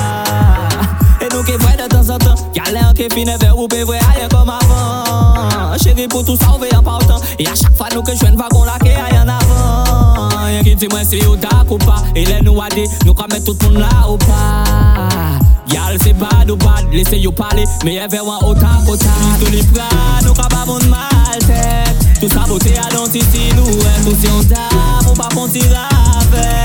E 1.20 1.28
nou 1.34 1.43
ke 1.43 1.58
vwe 1.60 1.76
de 1.82 1.89
tan 1.91 2.04
san 2.06 2.22
tan 2.22 2.39
Yale 2.56 2.80
an 2.84 2.96
ke 2.96 3.10
fine 3.12 3.36
ve 3.41 3.52
ou 3.52 3.68
pe 3.72 3.84
vwe 3.84 4.00
aye 4.14 4.30
kom 4.32 4.52
avan. 4.56 5.76
Cheri 5.84 6.08
pou 6.08 6.24
tout 6.24 6.39
sa 6.39 6.54
ou 6.56 6.62
ve 6.64 6.72
yon 6.72 6.86
pa 6.86 7.00
ou 7.02 7.10
tan 7.10 7.20
E 7.36 7.50
a 7.52 7.56
chak 7.56 7.76
fa 7.76 7.89
nou 7.91 8.06
ke 8.08 8.16
jwen 8.16 8.39
vagon 8.39 8.70
la 8.70 8.80
ke 8.84 8.93
aye 8.93 9.20
an 9.20 9.34
avan. 9.36 10.48
Yen 10.54 10.64
ki 10.64 10.78
di 10.86 10.91
mwen 10.93 11.04
si 11.08 11.20
ou 11.28 11.36
da 11.36 11.66
kou 11.68 11.82
pa 11.84 12.00
E 12.16 12.24
le 12.30 12.39
nou 12.46 12.64
a 12.64 12.72
di, 12.72 12.88
nou 13.04 13.18
ka 13.18 13.28
met 13.34 13.43
tout 13.43 13.68
moun 13.68 13.84
la 13.84 13.91
ou 14.08 14.22
pa. 14.24 15.45
Yal 15.74 15.97
se 16.03 16.13
bad 16.13 16.49
ou 16.51 16.57
bad, 16.57 16.86
lese 16.91 17.18
yo 17.22 17.32
pale 17.32 17.66
Me 17.84 17.95
ye 17.95 18.07
vewa 18.07 18.38
otak 18.45 18.89
otak 18.89 19.39
Tou 19.39 19.49
li 19.49 19.63
pran, 19.74 20.22
nou 20.26 20.36
ka 20.38 20.47
ba 20.51 20.66
bon 20.66 20.82
e, 20.82 20.86
moun 20.86 20.89
mal 20.93 21.39
tet 21.47 22.05
Tou 22.20 22.30
sabote 22.30 22.76
alon 22.88 23.09
titi 23.09 23.49
nou 23.57 23.82
Tou 24.03 24.13
si 24.20 24.30
yon 24.30 24.45
dam, 24.51 25.09
ou 25.09 25.18
pa 25.18 25.30
pon 25.34 25.49
ti 25.49 25.66
rave 25.72 26.64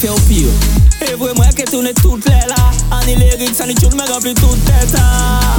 fè 0.01 0.09
ou 0.09 0.19
pyo 0.25 0.49
E 1.01 1.15
vwe 1.17 1.31
mwen 1.33 1.53
ke 1.57 1.65
toune 1.65 1.91
tout 1.97 2.25
lè 2.29 2.39
la. 2.49 2.67
Ani 2.97 3.15
lirik 3.17 3.55
sa 3.57 3.65
ni 3.65 3.73
choud 3.79 3.95
mè 3.97 4.05
rempli 4.05 4.33
tout 4.37 4.59
tè 4.67 4.83
ta. 4.91 5.03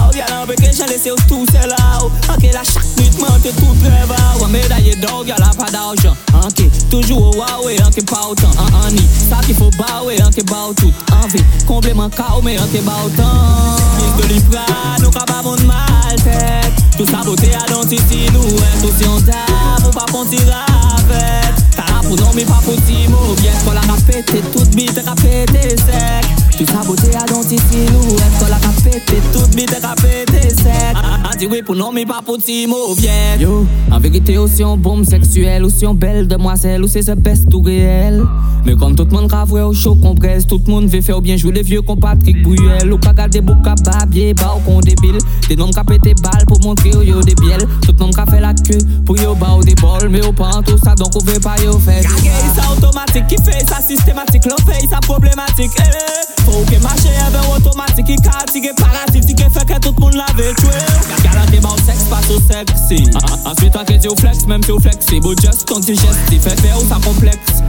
Ou 0.07 0.14
yal 0.14 0.30
an 0.36 0.47
peke 0.47 0.70
chan 0.74 0.90
lese 0.90 1.11
ou 1.11 1.24
tout 1.30 1.51
sè 1.51 1.66
la. 1.66 1.80
Ou 2.03 2.11
anke 2.30 2.53
la 2.55 2.62
chak 2.66 2.86
nit 2.99 3.18
mè 3.18 3.26
ante 3.30 3.51
tout 3.59 3.86
reva 3.86 4.18
Ou 4.36 4.47
an 4.47 4.55
medaye 4.55 4.95
dog 5.03 5.30
yal 5.30 5.43
an 5.43 5.57
pa 5.59 5.66
d'arjan 5.74 6.14
Anke 6.43 6.68
toujou 6.93 7.18
ou 7.18 7.40
wawe 7.40 7.74
anke 7.86 8.07
pa 8.07 8.22
ou 8.28 8.38
tan. 8.38 8.55
An 8.62 8.78
ani 8.86 9.03
sa 9.16 9.43
ki 9.47 9.57
fò 9.59 9.70
bawe 9.78 10.18
anke 10.26 10.47
ba 10.51 10.68
ou 10.70 10.78
tout. 10.78 11.12
Anve 11.18 11.43
kompleman 11.66 12.11
ka 12.14 12.30
ou 12.36 12.47
mè 12.47 12.57
anke 12.62 12.82
ba 12.86 12.99
ou 13.03 13.14
tan. 13.18 13.78
Mis 13.99 14.16
de 14.20 14.32
li 14.32 14.43
fra 14.49 14.66
nou 15.03 15.11
ka 15.11 15.26
ba 15.26 15.43
moun 15.43 15.66
mal 15.66 16.18
tèt. 16.22 16.82
Tout 16.97 17.11
sa 17.11 17.26
bote 17.26 17.51
a 17.59 17.66
don 17.70 17.86
titi 17.88 18.28
nou 18.30 18.59
Tout 18.82 18.93
si 18.95 19.09
yon 19.09 19.22
ta 19.26 19.43
pou 19.82 19.90
pa 19.97 20.07
konti 20.12 20.38
rave 20.47 21.41
pour 22.17 22.27
non 22.27 22.33
mais 22.35 22.45
pas 22.45 22.61
pour 22.65 22.75
si 22.87 23.09
mot 23.09 23.35
Bien 23.41 23.53
qu'on 23.65 23.73
la 23.73 23.81
pété, 24.07 24.43
toute 24.53 24.75
bite 24.75 24.99
a 24.99 25.15
pété 25.15 25.71
sec. 25.71 26.59
Tout 26.59 26.67
ça 26.67 26.81
beauté 26.87 27.11
à 27.17 27.25
l'antici, 27.33 27.87
nous 27.93 28.15
Est-ce 28.17 28.45
qu'on 28.45 28.51
la 28.51 28.59
pété, 28.83 29.23
toute 29.33 29.55
bite 29.55 29.85
a 29.85 29.95
pété 29.95 30.49
dit 31.37 31.47
oui 31.51 31.62
pour 31.62 31.74
non 31.74 31.93
mais 31.93 32.05
pas 32.05 32.20
pour 32.24 32.39
si 32.41 32.66
mot 32.66 32.95
Bien. 32.97 33.37
Yo, 33.39 33.66
en 33.91 33.99
vérité 33.99 34.39
aussi 34.39 34.64
on 34.64 34.76
bombe 34.76 35.05
sexuelle 35.05 35.64
Aussi 35.64 35.87
on 35.87 35.95
belle 35.95 36.26
demoiselle, 36.28 36.83
ou 36.83 36.89
c'est 36.89 37.03
ce 37.03 37.12
best 37.12 37.49
tout 37.49 37.62
réel. 37.62 38.22
Mais 38.64 38.74
comme 38.74 38.95
tout 38.95 39.05
le 39.05 39.16
monde 39.16 39.33
ravoue 39.33 39.59
au 39.59 39.72
chaud 39.72 39.97
qu'on 39.97 40.14
presse 40.14 40.47
Tout 40.47 40.61
le 40.66 40.72
monde 40.72 40.87
veut 40.87 41.01
faire 41.01 41.20
bien 41.20 41.37
jouer 41.37 41.53
les 41.53 41.62
vieux 41.62 41.83
comme 41.83 41.99
Patrick 41.99 42.43
Bruel 42.43 42.93
Ou 42.93 42.99
pas 42.99 43.12
garder 43.12 43.41
beaucoup 43.41 43.68
à 43.68 43.74
babier, 43.74 44.35
bah 44.35 44.55
ou 44.57 44.61
qu'on 44.70 44.80
débile 44.80 45.18
Des 45.49 45.57
noms 45.57 45.70
qui 45.70 45.80
pété 45.87 46.14
balle 46.22 46.47
pour 46.47 46.61
montrer 46.62 46.95
au 46.95 47.03
yo 47.03 47.20
des 47.22 47.35
bielles. 47.35 47.66
Tout 47.83 47.95
le 47.99 48.05
monde 48.05 48.14
qui 48.14 48.30
fait 48.30 48.41
la 48.41 48.55
queue 48.55 48.78
pour 49.05 49.18
yo 49.18 49.35
bah 49.35 49.57
ou 49.59 49.64
des 49.64 49.74
bols. 49.74 50.09
Mais 50.11 50.24
au 50.24 50.33
pas 50.33 50.61
tout 50.64 50.78
ça 50.78 50.95
donc 50.95 51.11
on 51.16 51.24
veut 51.24 51.41
pas 51.41 51.57
yo 51.62 51.78
faire 51.78 52.03
ça 52.03 52.72
automatique 52.72 53.26
qui 53.28 53.37
fait 53.37 53.66
ça 53.66 53.80
systématique 53.80 54.45
L'on 54.47 54.57
fait 54.64 54.87
ça 54.87 54.99
problématique 55.01 55.70
eh. 55.78 55.83
Faut 55.83 55.91
que 55.91 56.41
marche 56.41 56.41
Ou 56.49 56.64
ke 56.66 56.78
mache 56.82 57.12
eve 57.26 57.40
otomatik 57.55 58.09
i 58.09 58.16
ka 58.24 58.43
atige 58.43 58.72
paratif 58.80 59.26
Ti 59.28 59.34
ke 59.38 59.49
feke 59.55 59.78
tout 59.84 59.99
moun 60.01 60.16
lave 60.16 60.51
chwe 60.61 60.74
Galante 61.22 61.61
ba 61.62 61.70
ou 61.72 61.84
seks 61.86 62.09
pa 62.11 62.20
sou 62.26 62.40
seksi 62.49 63.01
Answit 63.49 63.76
anke 63.78 63.99
di 63.99 64.11
ou 64.11 64.18
flex 64.18 64.47
menm 64.51 64.64
si 64.66 64.74
ou 64.74 64.82
flexi 64.82 65.20
Bo 65.22 65.34
just 65.38 65.66
ton 65.70 65.84
ti 65.84 65.97
jesti 65.99 66.40
Feke 66.43 66.74
ou 66.78 66.86
sa 66.88 67.01
kompleks 67.07 67.62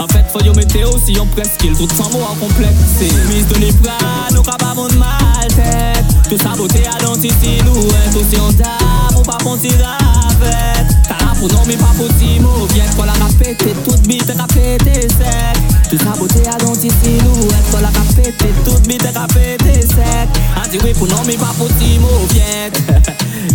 En 0.00 0.08
fet 0.12 0.30
fo 0.32 0.44
yo 0.46 0.54
meteo 0.58 0.94
si 1.02 1.18
yon 1.18 1.28
preskil 1.34 1.74
Tout 1.80 1.90
san 1.98 2.10
mou 2.14 2.22
an 2.28 2.38
kompleksi 2.42 3.10
Mis 3.32 3.48
do 3.50 3.58
ni 3.58 3.72
pran 3.82 4.30
nou 4.36 4.46
ka 4.46 4.56
ba 4.62 4.74
moun 4.78 4.94
mal 5.00 5.50
tet 5.56 6.14
Tout 6.30 6.40
sa 6.40 6.54
bote 6.58 6.86
a 6.86 6.96
don 7.02 7.18
titi 7.18 7.58
nou 7.66 7.82
et 7.82 8.10
Tout 8.14 8.24
si 8.30 8.40
yon 8.40 8.54
dam 8.60 9.18
ou 9.18 9.26
pa 9.26 9.40
konti 9.42 9.74
ravet 9.82 11.23
Ou 11.44 11.48
nan 11.52 11.66
mi 11.68 11.76
pa 11.76 11.90
poti 11.92 12.38
mou 12.40 12.64
Vyen 12.72 12.88
kwa 12.96 13.04
la 13.04 13.12
kapete 13.12 13.74
Tout 13.84 14.06
mi 14.08 14.16
te 14.16 14.32
kapete 14.32 14.94
sek 15.12 15.58
Tout 15.90 16.00
sa 16.00 16.16
bote 16.16 16.40
a 16.48 16.56
don 16.62 16.72
ti 16.72 16.88
silou 16.88 17.48
Et 17.52 17.66
kwa 17.70 17.82
la 17.84 17.90
kapete 17.92 18.48
Tout 18.64 18.86
mi 18.88 18.96
te 18.96 19.12
kapete 19.12 19.74
sek 19.90 20.38
An 20.56 20.70
ti 20.72 20.80
wip 20.80 21.02
ou 21.02 21.08
nan 21.10 21.26
mi 21.28 21.36
pa 21.36 21.52
poti 21.58 21.98
mou 22.00 22.24
Vyen 22.32 22.72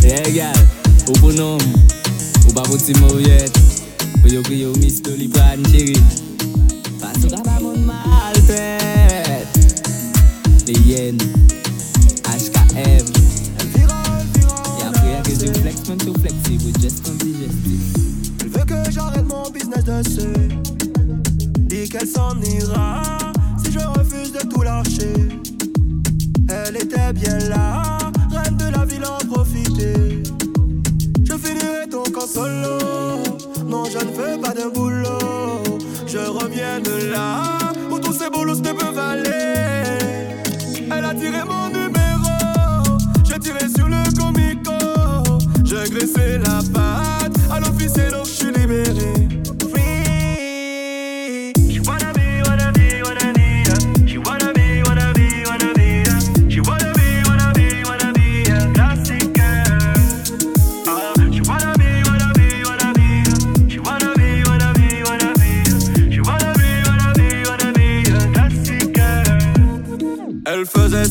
Yeah 0.05 0.29
gal 0.35 0.61
Ou 1.07 1.17
pou 1.17 1.33
nan 1.33 1.57
Ou 2.45 2.53
pa 2.53 2.61
poti 2.69 2.93
mou 3.01 3.17
yet 3.25 3.57
Ou 4.21 4.35
yo 4.35 4.45
kriyo 4.45 4.69
mis 4.77 5.01
to 5.01 5.17
li 5.17 5.25
pran 5.33 5.65
chiri 5.71 5.97
Pasou 7.01 7.33
ka 7.33 7.41
ba 7.41 7.57
moun 7.57 7.89
mal 7.89 8.37
fet 8.45 9.57
Le 10.69 10.77
yen 10.85 11.17
HKM 12.29 13.09
Ya 14.77 14.93
priya 15.01 15.25
ke 15.25 15.33
di 15.41 15.49
flex 15.57 15.89
men 15.89 16.05
tou 16.05 16.13
flexi 16.21 16.61
We 16.61 16.77
just 16.77 17.01
conti 17.01 17.33
je 17.33 17.48
mon 19.49 19.53
business 19.53 19.83
dessus. 19.83 20.49
Dit 21.59 21.89
qu'elle 21.89 22.07
s'en 22.07 22.39
ira 22.41 23.01
si 23.63 23.71
je 23.71 23.79
refuse 23.79 24.31
de 24.31 24.39
tout 24.47 24.61
lâcher. 24.61 25.13
Elle 26.49 26.77
était 26.77 27.13
bien 27.13 27.37
là, 27.49 27.97
reine 28.31 28.57
de 28.57 28.69
la 28.75 28.85
ville 28.85 29.03
en 29.05 29.25
profiter. 29.27 30.23
Je 31.23 31.33
finirai 31.33 31.87
donc 31.89 32.15
en 32.17 32.27
solo. 32.27 32.77
Non, 33.65 33.85
je 33.85 33.99
ne 33.99 34.11
veux 34.11 34.39
pas 34.39 34.53
de 34.53 34.69
boulot. 34.73 35.63
Je 36.07 36.17
reviens 36.17 36.79
de 36.79 37.11
là 37.11 37.41
où 37.91 37.99
tous 37.99 38.13
ces 38.13 38.29
boulots 38.29 38.55
ne 38.55 38.71
peuvent 38.71 38.97
aller. 38.97 39.99
Elle 40.91 41.05
a 41.05 41.13
tiré 41.13 41.43
mon 41.45 41.69
numéro. 41.69 42.97
J'ai 43.25 43.39
tiré 43.39 43.69
sur 43.69 43.87
le 43.87 44.03
comico. 44.17 44.73
J'ai 45.63 45.89
graissé 45.91 46.39
la 46.39 46.61
patte 46.73 47.37
à 47.51 47.59
l'officier, 47.59 48.09
Elle 70.99 71.07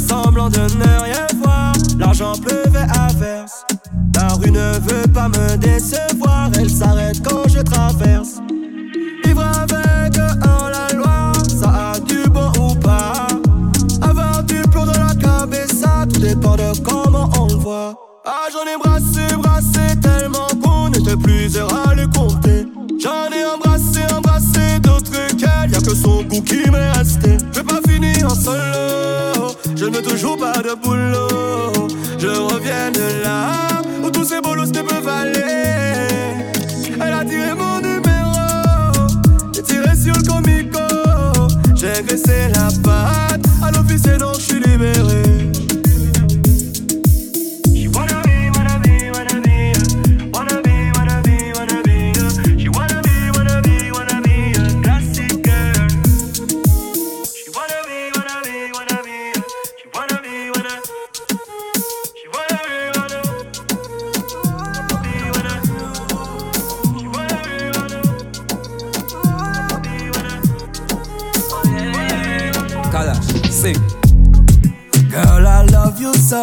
love 76.30 76.42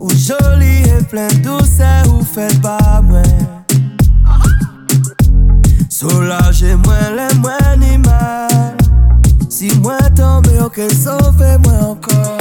Ou 0.00 0.10
joli 0.10 0.82
et 0.82 1.02
plein 1.04 1.28
douceur, 1.42 2.04
ou 2.08 2.24
fait 2.24 2.60
pas 2.60 3.00
moi. 3.02 3.22
Soulagez-moi 5.88 6.96
les 7.16 7.34
moins 7.38 7.76
ni 7.78 7.98
mal. 7.98 8.76
Si 9.48 9.70
moi 9.80 9.98
tombe, 10.16 10.48
ok, 10.64 10.80
sauvez-moi 10.92 11.72
encore. 11.80 12.38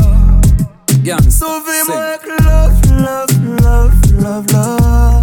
Gang, 1.03 1.29
Sauvez-moi 1.29 1.97
avec 1.97 2.25
love, 2.43 2.71
love, 2.91 3.61
love, 3.61 3.91
love, 4.21 4.45
love. 4.53 5.21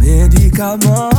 Médicaments. 0.00 1.15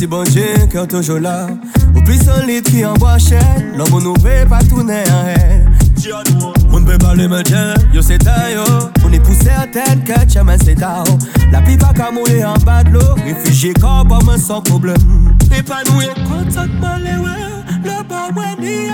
Merci 0.00 0.06
bon 0.06 0.22
Dieu, 0.22 0.66
cœur 0.70 0.88
toujours 0.88 1.18
là. 1.18 1.46
Au 1.94 2.00
plus 2.00 2.16
solide 2.16 2.64
qui 2.64 2.82
envoie 2.86 3.18
chaîne. 3.18 3.76
L'homme 3.76 4.02
nous 4.02 4.14
veut 4.22 4.48
pas 4.48 4.62
tourner 4.62 5.02
en 5.12 5.26
haine. 5.26 5.70
On 6.72 6.80
ne 6.80 6.86
peut 6.86 6.96
pas 6.96 7.14
le 7.14 7.28
maintien, 7.28 7.74
yo 7.92 8.00
c'est 8.00 8.16
ta 8.16 8.50
yo. 8.50 8.62
On 9.04 9.12
est 9.12 9.20
pour 9.20 9.34
certaines 9.34 10.02
que 10.02 10.24
tu 10.24 10.40
m'as 10.42 10.56
c'est 10.56 10.76
ta 10.76 11.04
yo 11.06 11.18
La 11.52 11.60
pipe 11.60 11.84
a 11.84 11.92
qu'à 11.92 12.10
mouiller 12.10 12.42
en 12.46 12.54
bas 12.64 12.82
de 12.82 12.92
l'eau. 12.92 13.14
Réfugié 13.22 13.74
quand 13.78 14.06
pas 14.06 14.20
moi 14.24 14.38
sans 14.38 14.62
problème. 14.62 15.36
Épanoui 15.54 16.06
Contact 16.26 16.72
mal 16.80 17.02
et 17.02 17.18
ouais. 17.18 17.84
Le 17.84 18.02
bar 18.08 18.30
ouais 18.34 18.56
ni 18.58 18.88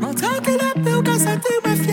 M'en 0.00 0.12
tranquille 0.12 0.58
la 0.58 0.82
paix 0.82 0.94
ou 0.96 1.02
me 1.02 1.76
fier 1.76 1.87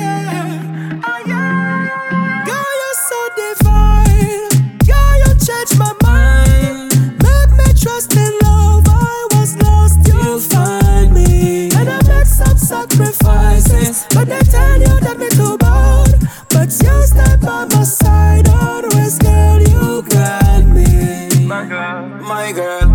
find 10.46 11.14
me 11.14 11.70
And 11.76 11.89
I 11.89 12.02
make 12.08 12.26
some 12.26 12.58
sacrifices 12.58 14.06
But 14.14 14.28
they 14.28 14.39
tell 14.39 14.78
you 14.80 15.00
that 15.06 15.18
me 15.18 15.30
too 15.30 15.58
bad 15.58 16.16
But 16.50 16.70
you 16.84 16.96
stay 17.06 17.36
by 17.41 17.66
my 17.66 17.84
side 17.84 18.48
Always 18.50 19.18
girl 19.20 19.60
you 19.62 20.02
got 20.10 20.66
me 20.66 21.46
My 21.46 21.66
girl, 21.66 22.08
my 22.22 22.52
girl. 22.52 22.88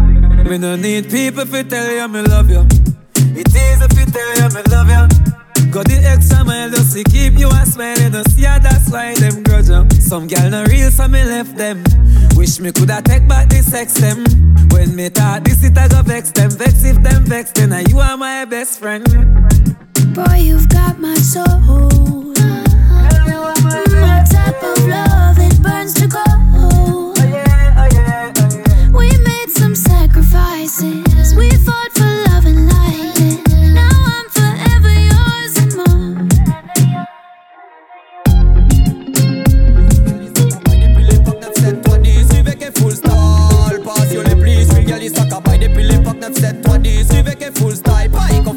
Me 0.49 0.59
no 0.59 0.77
need 0.77 1.11
people 1.11 1.47
to 1.47 1.65
tell 1.65 1.91
you 1.93 2.09
me 2.09 2.23
love 2.23 2.51
you. 2.51 2.67
Some 10.11 10.27
gal 10.27 10.51
no 10.51 10.65
real, 10.65 10.91
so 10.91 11.07
me 11.07 11.23
left 11.23 11.57
them. 11.57 11.85
Wish 12.35 12.59
me 12.59 12.73
coulda 12.73 13.01
take 13.01 13.29
back 13.29 13.49
the 13.49 13.63
sex 13.63 13.95
them. 13.95 14.25
When 14.71 14.97
me 14.97 15.09
thought 15.09 15.45
this 15.45 15.63
it 15.63 15.79
I 15.79 15.87
go 15.87 16.03
vex 16.03 16.33
them. 16.33 16.51
Vex 16.51 16.83
if 16.83 17.01
them 17.01 17.25
vex, 17.27 17.53
then 17.53 17.73
I 17.73 17.85
you 17.89 18.01
are 18.01 18.17
my 18.17 18.45
best 18.45 18.81
friend. 18.81 19.05
Boy, 20.13 20.39
you've 20.43 20.69
got 20.69 20.99
my 20.99 21.15
soul. 21.15 21.45
My 23.95 24.25
type 24.29 24.61
of 24.65 24.85
love, 24.89 25.10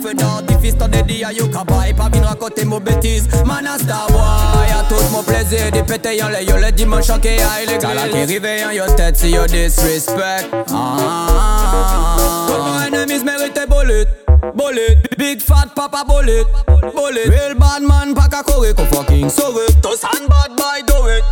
style 0.03 0.15
Pas 0.15 0.15
y 0.15 0.15
qu'on 0.15 0.15
fait 0.15 0.15
d'artifice 0.15 0.77
T'en 0.77 0.85
à 0.85 1.93
Pas 1.93 2.09
venir 2.09 2.27
raconter 2.27 2.65
mon 2.65 2.79
bêtise 2.79 3.27
Man 3.45 3.67
a 3.67 3.77
star 3.77 4.07
boy. 4.09 4.19
Y'a 4.67 4.83
tout 4.89 5.03
mon 5.11 5.23
plaisir 5.23 5.71
Des 5.71 5.83
pétés 5.83 6.21
en 6.23 6.29
l'air 6.29 6.41
Yo 6.41 6.57
le 6.57 6.71
dimanche 6.71 7.09
en 7.09 7.15
aille 7.15 7.65
l'église 7.67 7.79
Gala 7.79 8.07
qui 8.09 8.65
en 8.65 8.71
yo 8.71 8.85
tête 8.95 9.17
Si 9.17 9.29
yo 9.31 9.45
disrespect. 9.45 10.49
Ah. 10.73 12.47
Tout 12.47 12.63
mon 12.63 12.97
enemies 12.97 13.23
mérite 13.23 13.59
bullet 13.69 14.07
Bullet. 14.55 14.97
Big 15.17 15.41
fat 15.41 15.67
papa 15.75 16.03
bullet 16.07 16.43
Bullet. 16.93 17.29
Real 17.29 17.55
bad 17.55 17.81
man 17.81 18.13
Pas 18.13 18.27
qu'à 18.29 18.43
courir 18.43 18.75
Qu'on 18.75 18.85
fucking 18.85 19.29
sauve 19.29 19.61
Tous 19.81 20.03
hand 20.03 20.27
bad 20.27 20.55
boy 20.57 20.83
Do 20.85 21.07
it 21.07 21.23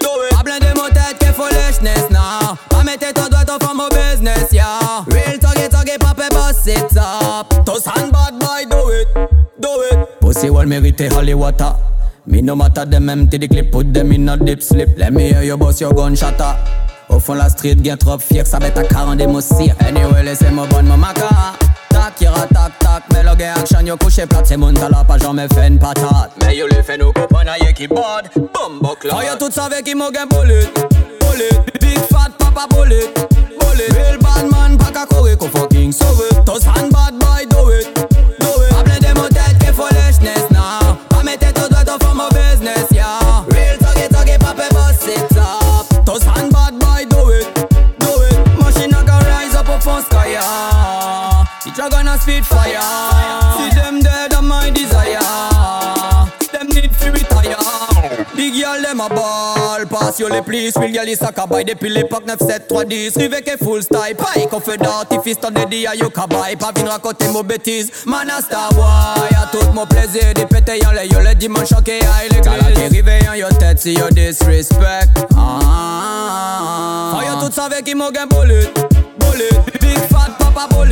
Do 0.00 0.08
it. 0.28 0.36
Pas 0.36 0.42
blindé 0.42 0.66
mon 0.74 0.88
tête 0.88 1.18
Que 1.20 1.32
foolishness 1.32 2.10
now. 2.10 2.56
Pas 2.68 2.82
mettre 2.82 3.12
ton 3.12 3.28
doigt 3.28 3.44
Ton 3.44 3.64
femme 3.64 3.80
au 3.80 3.88
business 3.88 4.50
yeah. 4.52 5.04
Real 5.10 5.38
tuggy 5.38 5.68
tuggy 5.68 5.98
Papa 5.98 6.28
boss 6.30 6.66
it 6.66 6.96
up 6.96 7.55
Tous 7.66 7.84
hand 7.84 8.12
bad 8.12 8.38
boy 8.38 8.62
Do 8.70 8.90
it 8.90 9.08
Do 9.58 9.82
it. 9.90 10.20
Pussy 10.20 10.50
wall 10.50 10.66
mérite 10.66 11.12
holy 11.12 11.34
water. 11.34 11.74
Me 12.26 12.40
no 12.40 12.54
matter 12.54 12.84
them 12.84 13.10
empty 13.10 13.38
the 13.38 13.48
clip 13.48 13.72
Put 13.72 13.92
them 13.92 14.12
in 14.12 14.28
a 14.28 14.36
deep 14.36 14.62
slip. 14.62 14.96
Let 14.96 15.12
me 15.12 15.28
hear 15.32 15.42
you 15.42 15.56
bust 15.56 15.80
your 15.80 15.92
gun 15.92 16.14
shatter 16.14 16.54
Au 17.08 17.16
uh. 17.16 17.20
fond 17.20 17.34
la 17.34 17.48
street 17.48 17.76
Bien 17.76 17.96
trop 17.96 18.18
fier 18.18 18.46
Ça 18.46 18.60
bête 18.60 18.78
à 18.78 18.84
40 18.84 19.18
des 19.18 19.26
moussis 19.26 19.70
Anyway 19.80 20.22
laissez-moi 20.22 20.66
bonne 20.68 20.86
mon 20.86 20.96
maca 20.96 21.28
Tac, 21.96 22.20
ira 22.20 22.46
tac 22.52 22.78
tac. 22.78 23.02
Mais 23.12 23.22
le 23.22 23.34
gars 23.34 23.54
action 23.56 23.80
yo 23.80 23.96
couché 23.96 24.26
plate 24.26 24.46
C'est 24.46 24.58
mon 24.58 24.74
jamais 25.18 25.48
fait 25.54 25.68
une 25.68 25.78
patate. 25.78 26.32
Mais 26.44 26.54
yo 26.54 26.66
le 26.66 26.82
fait 26.82 26.98
nous 26.98 27.12
comprendre 27.12 27.50
Aïe 27.50 27.72
qui 27.74 27.88
bode. 27.88 28.28
Bombo 28.36 28.94
clap 29.00 29.16
Faut 29.16 29.22
yo 29.22 29.34
tout 29.38 29.82
qui 29.82 29.94
m'a 29.94 30.10
gain 30.10 30.26
bullet 30.26 30.68
Bullet 31.20 31.48
Big 31.80 31.98
fat 32.10 32.30
papa 32.38 32.66
bullet 32.74 33.08
Bullet 33.58 33.88
Real 33.96 34.18
bad 34.18 34.50
man 34.50 34.76
Pas 34.76 34.92
qu'à 34.92 35.06
courir 35.06 35.38
qu'on 35.38 35.48
fucking 35.48 35.92
sauve. 35.92 36.28
Tous 36.44 36.64
bad 36.64 37.14
boy 37.18 37.46
Do 37.48 37.70
it 37.70 38.05
Them 58.96 59.04
a 59.04 59.08
ball 59.14 59.84
Pass 59.86 60.18
yo 60.18 60.28
plis 60.42 60.74
Will 60.78 60.90
y'all 60.90 61.06
is 61.06 61.20
a 61.20 61.30
cabay 61.30 61.64
Depuis 61.64 61.90
l'époque 61.90 62.24
97310 62.26 63.16
Rive 63.18 63.56
full 63.62 63.82
style. 63.82 64.16
Pas 64.16 64.40
qu'on 64.50 64.60
fait 64.60 64.78
d'artifice 64.78 65.38
T'en 65.38 65.50
dédié 65.50 65.86
à 65.86 65.94
yo 65.94 66.08
cabay 66.08 66.56
Pas 66.56 66.72
vin 66.74 66.88
raconter 66.88 67.28
mon 67.28 67.42
bêtise. 67.42 67.90
Man 68.06 68.30
a 68.30 68.40
star 68.40 68.70
A 68.72 69.46
tout 69.52 69.70
mon 69.74 69.84
plaisir 69.86 70.32
Des 70.34 70.46
pétés 70.46 70.78
y'all 70.80 70.98
Yo 71.12 71.20
le 71.20 71.34
dimanche 71.34 71.72
ok 71.72 71.90
aïe 71.90 72.28
l'église. 72.30 72.40
Gala 72.42 72.72
qui 72.72 72.86
rive 72.88 73.10
en 73.30 73.34
yo 73.34 73.48
tête 73.58 73.80
Si 73.80 73.92
yo 73.92 74.08
disrespect. 74.10 75.26
Ah. 75.36 77.12
Faut 77.12 77.20
yo 77.22 77.34
tout 77.48 77.60
m'a 77.96 78.10
Bullet 78.10 78.70
Big 79.80 79.98
fat 80.08 80.30
papa 80.38 80.68
man 80.74 80.88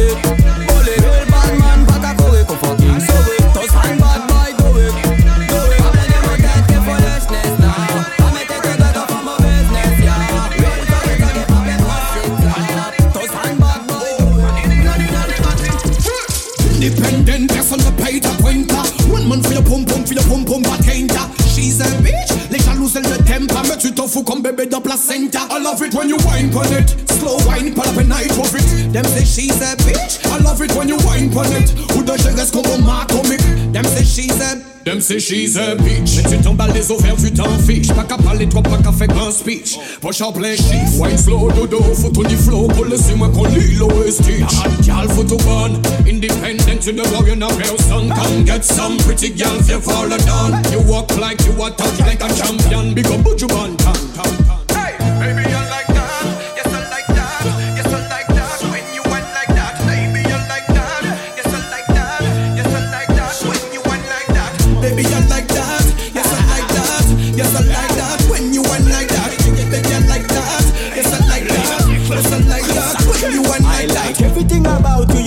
Independent, 17.05 17.47
personne 17.49 17.81
ne 17.81 18.03
paye 18.03 18.21
ta 18.21 18.31
pointa. 18.41 18.83
One 19.13 19.29
man 19.29 19.43
for 19.43 19.53
your 19.53 19.63
pom 19.63 19.85
pom, 19.85 20.05
for 20.05 20.15
your 20.15 20.25
pom 20.25 20.45
pom, 20.45 20.63
pas 20.63 20.79
quinta. 20.83 21.29
She's 21.55 21.81
a 21.81 21.85
bitch, 22.03 22.31
les 22.51 22.59
jalouses 22.59 22.97
elles 22.97 23.11
ne 23.11 23.17
t'aiment 23.25 23.47
pas, 23.47 23.63
mais 23.69 23.77
tu 23.77 23.93
t'en 23.93 24.09
fous 24.09 24.23
comme 24.23 24.43
bébé 24.43 24.67
dans 24.67 24.81
placenta. 24.81 25.41
I 25.51 25.63
love 25.63 25.83
it 25.83 25.95
when 25.95 26.09
you 26.09 26.17
whine 26.27 26.51
pon 26.51 26.65
it, 26.73 26.97
slow 27.19 27.39
whine, 27.47 27.75
pas 27.75 27.85
la 27.85 27.93
peine 27.93 28.15
y 28.25 28.29
trop 28.29 28.45
vite. 28.45 28.93
Them 28.93 29.05
say 29.05 29.25
she's 29.25 29.61
a 29.63 29.77
bitch, 29.85 30.21
I 30.27 30.43
love 30.43 30.61
it 30.63 30.73
when 30.75 30.89
you 30.89 30.97
whine 31.07 31.31
pon 31.31 31.45
it. 31.53 31.73
Ou 31.97 32.03
de 32.03 32.13
je 32.17 32.29
reste 32.37 32.53
comme 32.53 32.65
un 32.67 33.07
comique. 33.07 33.73
Them 33.73 33.85
say 33.85 34.05
she's 34.05 34.33
a 34.41 34.57
them. 34.57 34.74
Them 34.85 35.01
say 35.01 35.19
she's 35.19 35.57
a 35.57 35.77
bitch. 35.77 36.23
Mais 36.23 36.37
tu 36.37 36.43
t'emballes 36.43 36.73
les 36.75 36.91
ovaires, 36.91 37.17
tu 37.17 37.33
t'en 37.33 37.49
fiches 37.67 37.89
Pas 37.89 38.05
qu'à 38.05 38.19
parler 38.19 38.47
trop, 38.47 38.61
pas 38.61 38.77
qu'à 38.77 38.93
faire 38.93 39.09
grand 39.09 39.31
speech. 39.31 39.79
Poche 40.03 40.21
en 40.21 40.31
plein 40.31 40.55
chiffre 40.55 40.99
Wine 41.01 41.17
slow, 41.17 41.51
dodo, 41.53 41.83
photo 41.95 42.23
ni 42.23 42.35
flow 42.37 42.69
Colle 42.69 42.99
sur 42.99 43.17
moi 43.17 43.31
qu'on 43.31 43.45
lit 43.45 43.77
l'eau 43.77 43.89
et 44.07 44.11
stitch 44.11 44.87
Gal, 44.87 45.09
photo 45.09 45.39
bonne 45.39 45.81
Independent 46.07 46.81
to 46.81 46.93
the 46.93 47.09
warrior, 47.13 47.37
no 47.37 47.49
person 47.49 48.11
Come 48.11 48.45
get 48.45 48.63
some 48.63 48.99
pretty 48.99 49.29
if 49.29 49.69
you 49.69 49.81
fall 49.81 50.09
down 50.09 50.63
You 50.71 50.81
walk 50.87 51.17
like 51.19 51.41
you 51.47 51.63
are 51.63 51.71
touch 51.71 52.01
like 52.01 52.23
a 52.23 52.29
champion. 52.35 52.95
Big 52.95 53.07
up, 53.07 53.21
Buju 53.21 53.49
Banton 53.49 53.95
Hey, 54.15 54.37
baby, 54.37 54.54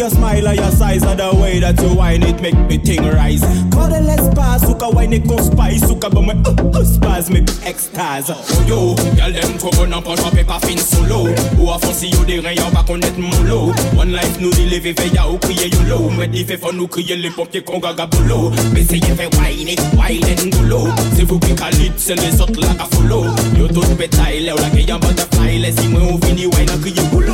your 0.07 0.15
smile 0.15 0.47
and 0.47 0.57
your 0.57 0.71
size 0.71 1.03
and 1.03 1.19
the 1.19 1.35
way 1.35 1.59
that 1.59 1.79
you 1.81 1.93
whine 1.95 2.23
it 2.23 2.41
make 2.41 2.57
me 2.67 2.77
ting 2.77 3.03
rise. 3.03 3.41
Cuddle 3.71 4.03
l'espace, 4.03 4.63
ou 4.63 4.75
ka 4.75 4.89
whine 4.89 5.13
it 5.13 5.27
con 5.27 5.41
spice, 5.43 5.83
ou 5.89 5.95
ka 5.99 6.09
bon 6.09 6.27
me 6.27 6.33
uh, 6.33 6.79
uh, 6.79 6.85
spaz 6.85 7.29
me 7.29 7.41
extase. 7.67 8.31
Oh 8.31 8.63
yo, 8.67 8.95
girl 9.15 9.31
them 9.31 9.57
come 9.59 9.93
on 9.93 10.01
pas 10.01 10.15
jouer 10.15 10.43
pas 10.43 10.59
fin 10.59 10.77
solo. 10.77 11.27
Ou 11.59 11.71
à 11.71 11.79
fond 11.79 11.93
si 11.93 12.09
yo 12.09 12.23
des 12.23 12.39
reins 12.39 12.71
pas 12.73 12.83
connaître 12.83 13.19
mon 13.19 13.43
lot 13.43 13.73
One 13.97 14.11
life 14.11 14.37
nous 14.39 14.51
dit 14.51 14.65
lever 14.65 14.93
veille 14.93 15.19
ou 15.31 15.37
crier 15.37 15.69
yolo 15.69 16.09
Mais 16.17 16.29
il 16.33 16.45
fait 16.45 16.57
fun 16.57 16.71
nous 16.73 16.87
crier 16.87 17.15
les 17.15 17.29
pompiers 17.29 17.63
qu'on 17.63 17.79
gaga 17.79 18.05
boulot 18.05 18.51
Mais 18.73 18.85
c'est 18.87 18.97
y 18.97 19.01
fait 19.01 19.29
wine 19.37 19.67
it, 19.67 19.81
wine 19.97 20.23
and 20.23 20.49
golo 20.55 20.87
C'est 21.15 21.23
vous 21.23 21.39
qui 21.39 21.53
calit, 21.55 21.91
c'est 21.97 22.15
les 22.15 22.39
autres 22.39 22.59
là 22.61 22.67
qu'à 22.77 22.85
follow 22.95 23.25
Yo 23.57 23.67
tout 23.67 23.81
bétail, 23.97 24.45
là 24.45 24.55
ou 24.55 24.59
la 24.59 24.79
y 24.79 24.91
a 24.91 24.97
butterfly. 24.97 25.59
Laissez-moi 25.59 26.01
on 26.13 26.25
finit 26.25 26.45
wine 26.45 26.69
à 26.69 26.77
crier 26.77 27.01
boulot 27.11 27.33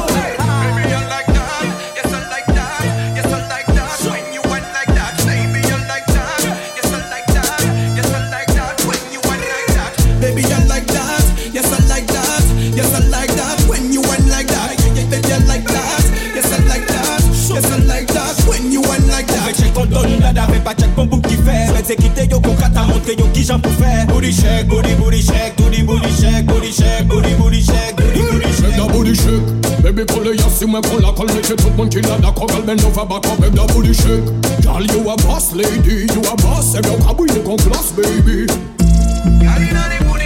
that. 19.94 20.04
Avec 20.04 20.10
check 20.10 20.10
ton 20.10 20.10
donne 20.10 20.20
dada, 20.20 20.44
avec 20.44 20.64
pas 20.64 20.74
check 20.74 20.90
mon 20.98 21.06
bouc 21.06 21.22
qui 21.28 21.36
fait. 21.36 21.72
Mais 21.74 21.84
c'est 21.84 21.96
quitter 21.96 22.28
yo 22.30 22.40
qu'on 22.40 22.56
kata 22.56 22.84
monter 22.84 23.16
yo 23.18 23.26
qui 23.34 23.44
j'en 23.44 23.60
pour 23.60 23.72
faire. 23.74 24.06
Booty 24.08 24.32
shake, 24.32 24.68
booty 24.68 24.96
booty 24.96 25.22
shake, 25.22 25.56
booty 25.58 25.84
booty 25.84 26.10
shake, 26.12 26.46
booty 26.46 26.72
shake, 26.72 27.08
booty 27.08 27.34
booty 27.36 27.62
shake, 27.62 27.96
booty 27.96 28.20
booty 28.32 28.48
Shake 28.54 28.56
shake. 28.56 28.76
that 28.78 28.92
booty 28.92 29.16
shake 29.16 29.84
Baby 29.84 30.06
pull 30.06 30.28
it 30.28 30.40
yes, 30.40 30.62
moi 30.66 30.82
pull 30.82 31.02
la 31.02 31.12
colle 31.12 31.32
Make 31.34 31.50
you 31.50 31.56
tout 31.56 31.70
mon 31.78 31.88
kill 31.90 32.02
la 32.04 32.18
d'accord 32.18 32.48
Girl 32.48 32.62
bend 32.64 32.82
over 32.86 33.06
back 33.06 33.26
up 33.28 33.40
Make 33.40 33.52
that 33.54 33.68
booty 33.74 33.94
shake 33.94 34.24
Girl 34.64 34.82
you 34.82 35.10
a 35.10 35.16
boss 35.18 35.54
lady 35.54 36.08
You 36.14 36.22
a 36.22 36.36
boss 36.38 36.74
And 36.76 36.86
you 36.86 36.98
can 36.98 37.16
bring 37.18 37.36
it 37.36 37.44
con 37.44 37.58
class 37.58 37.92
baby 37.92 38.46
Girl, 38.48 39.60
inna 39.60 39.84
the 39.92 40.06
booty 40.06 40.23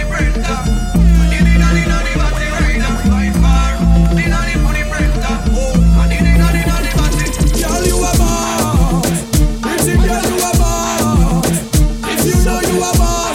you 12.78 12.84
know 12.84 12.90
you 12.90 12.94
a 12.94 12.98
boss, 12.98 13.27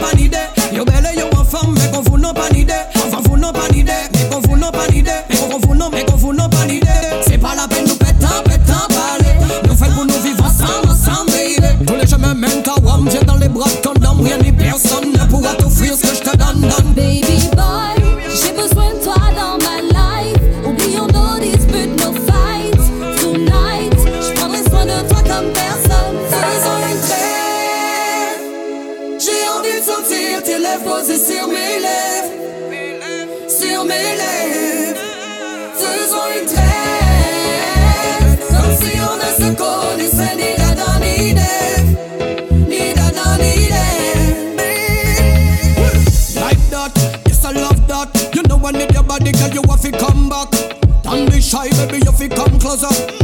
mais 0.00 0.06
qu'on 0.06 0.06
vous 0.06 0.06
n'a 0.06 0.06
pas 0.06 0.16
d'idée. 0.16 0.36
Yo 0.72 0.84
belle 0.84 1.08
et 1.12 1.18
yo 1.18 1.26
en 1.36 1.44
femme, 1.44 1.74
mais 1.74 1.90
qu'on 1.90 2.02
vous 2.02 2.18
n'a 2.18 2.32
pas 2.32 2.48
d'idée. 2.50 2.72
Enfin, 2.96 3.20
vous 3.28 3.36
n'a 3.36 3.52
pas 3.52 3.68
d'idée, 3.68 3.92
mais 4.12 4.28
qu'on 4.28 4.40
vous 4.40 4.56
n'a 4.56 4.72
pas 4.72 4.86
d'idée. 4.88 5.10
Mais 5.28 5.36
qu'on 5.36 5.58
vous 5.58 5.74
n'a, 5.74 5.88
mais 5.90 6.04
qu'on 6.04 6.16
that. 52.76 53.10
You 53.14 53.19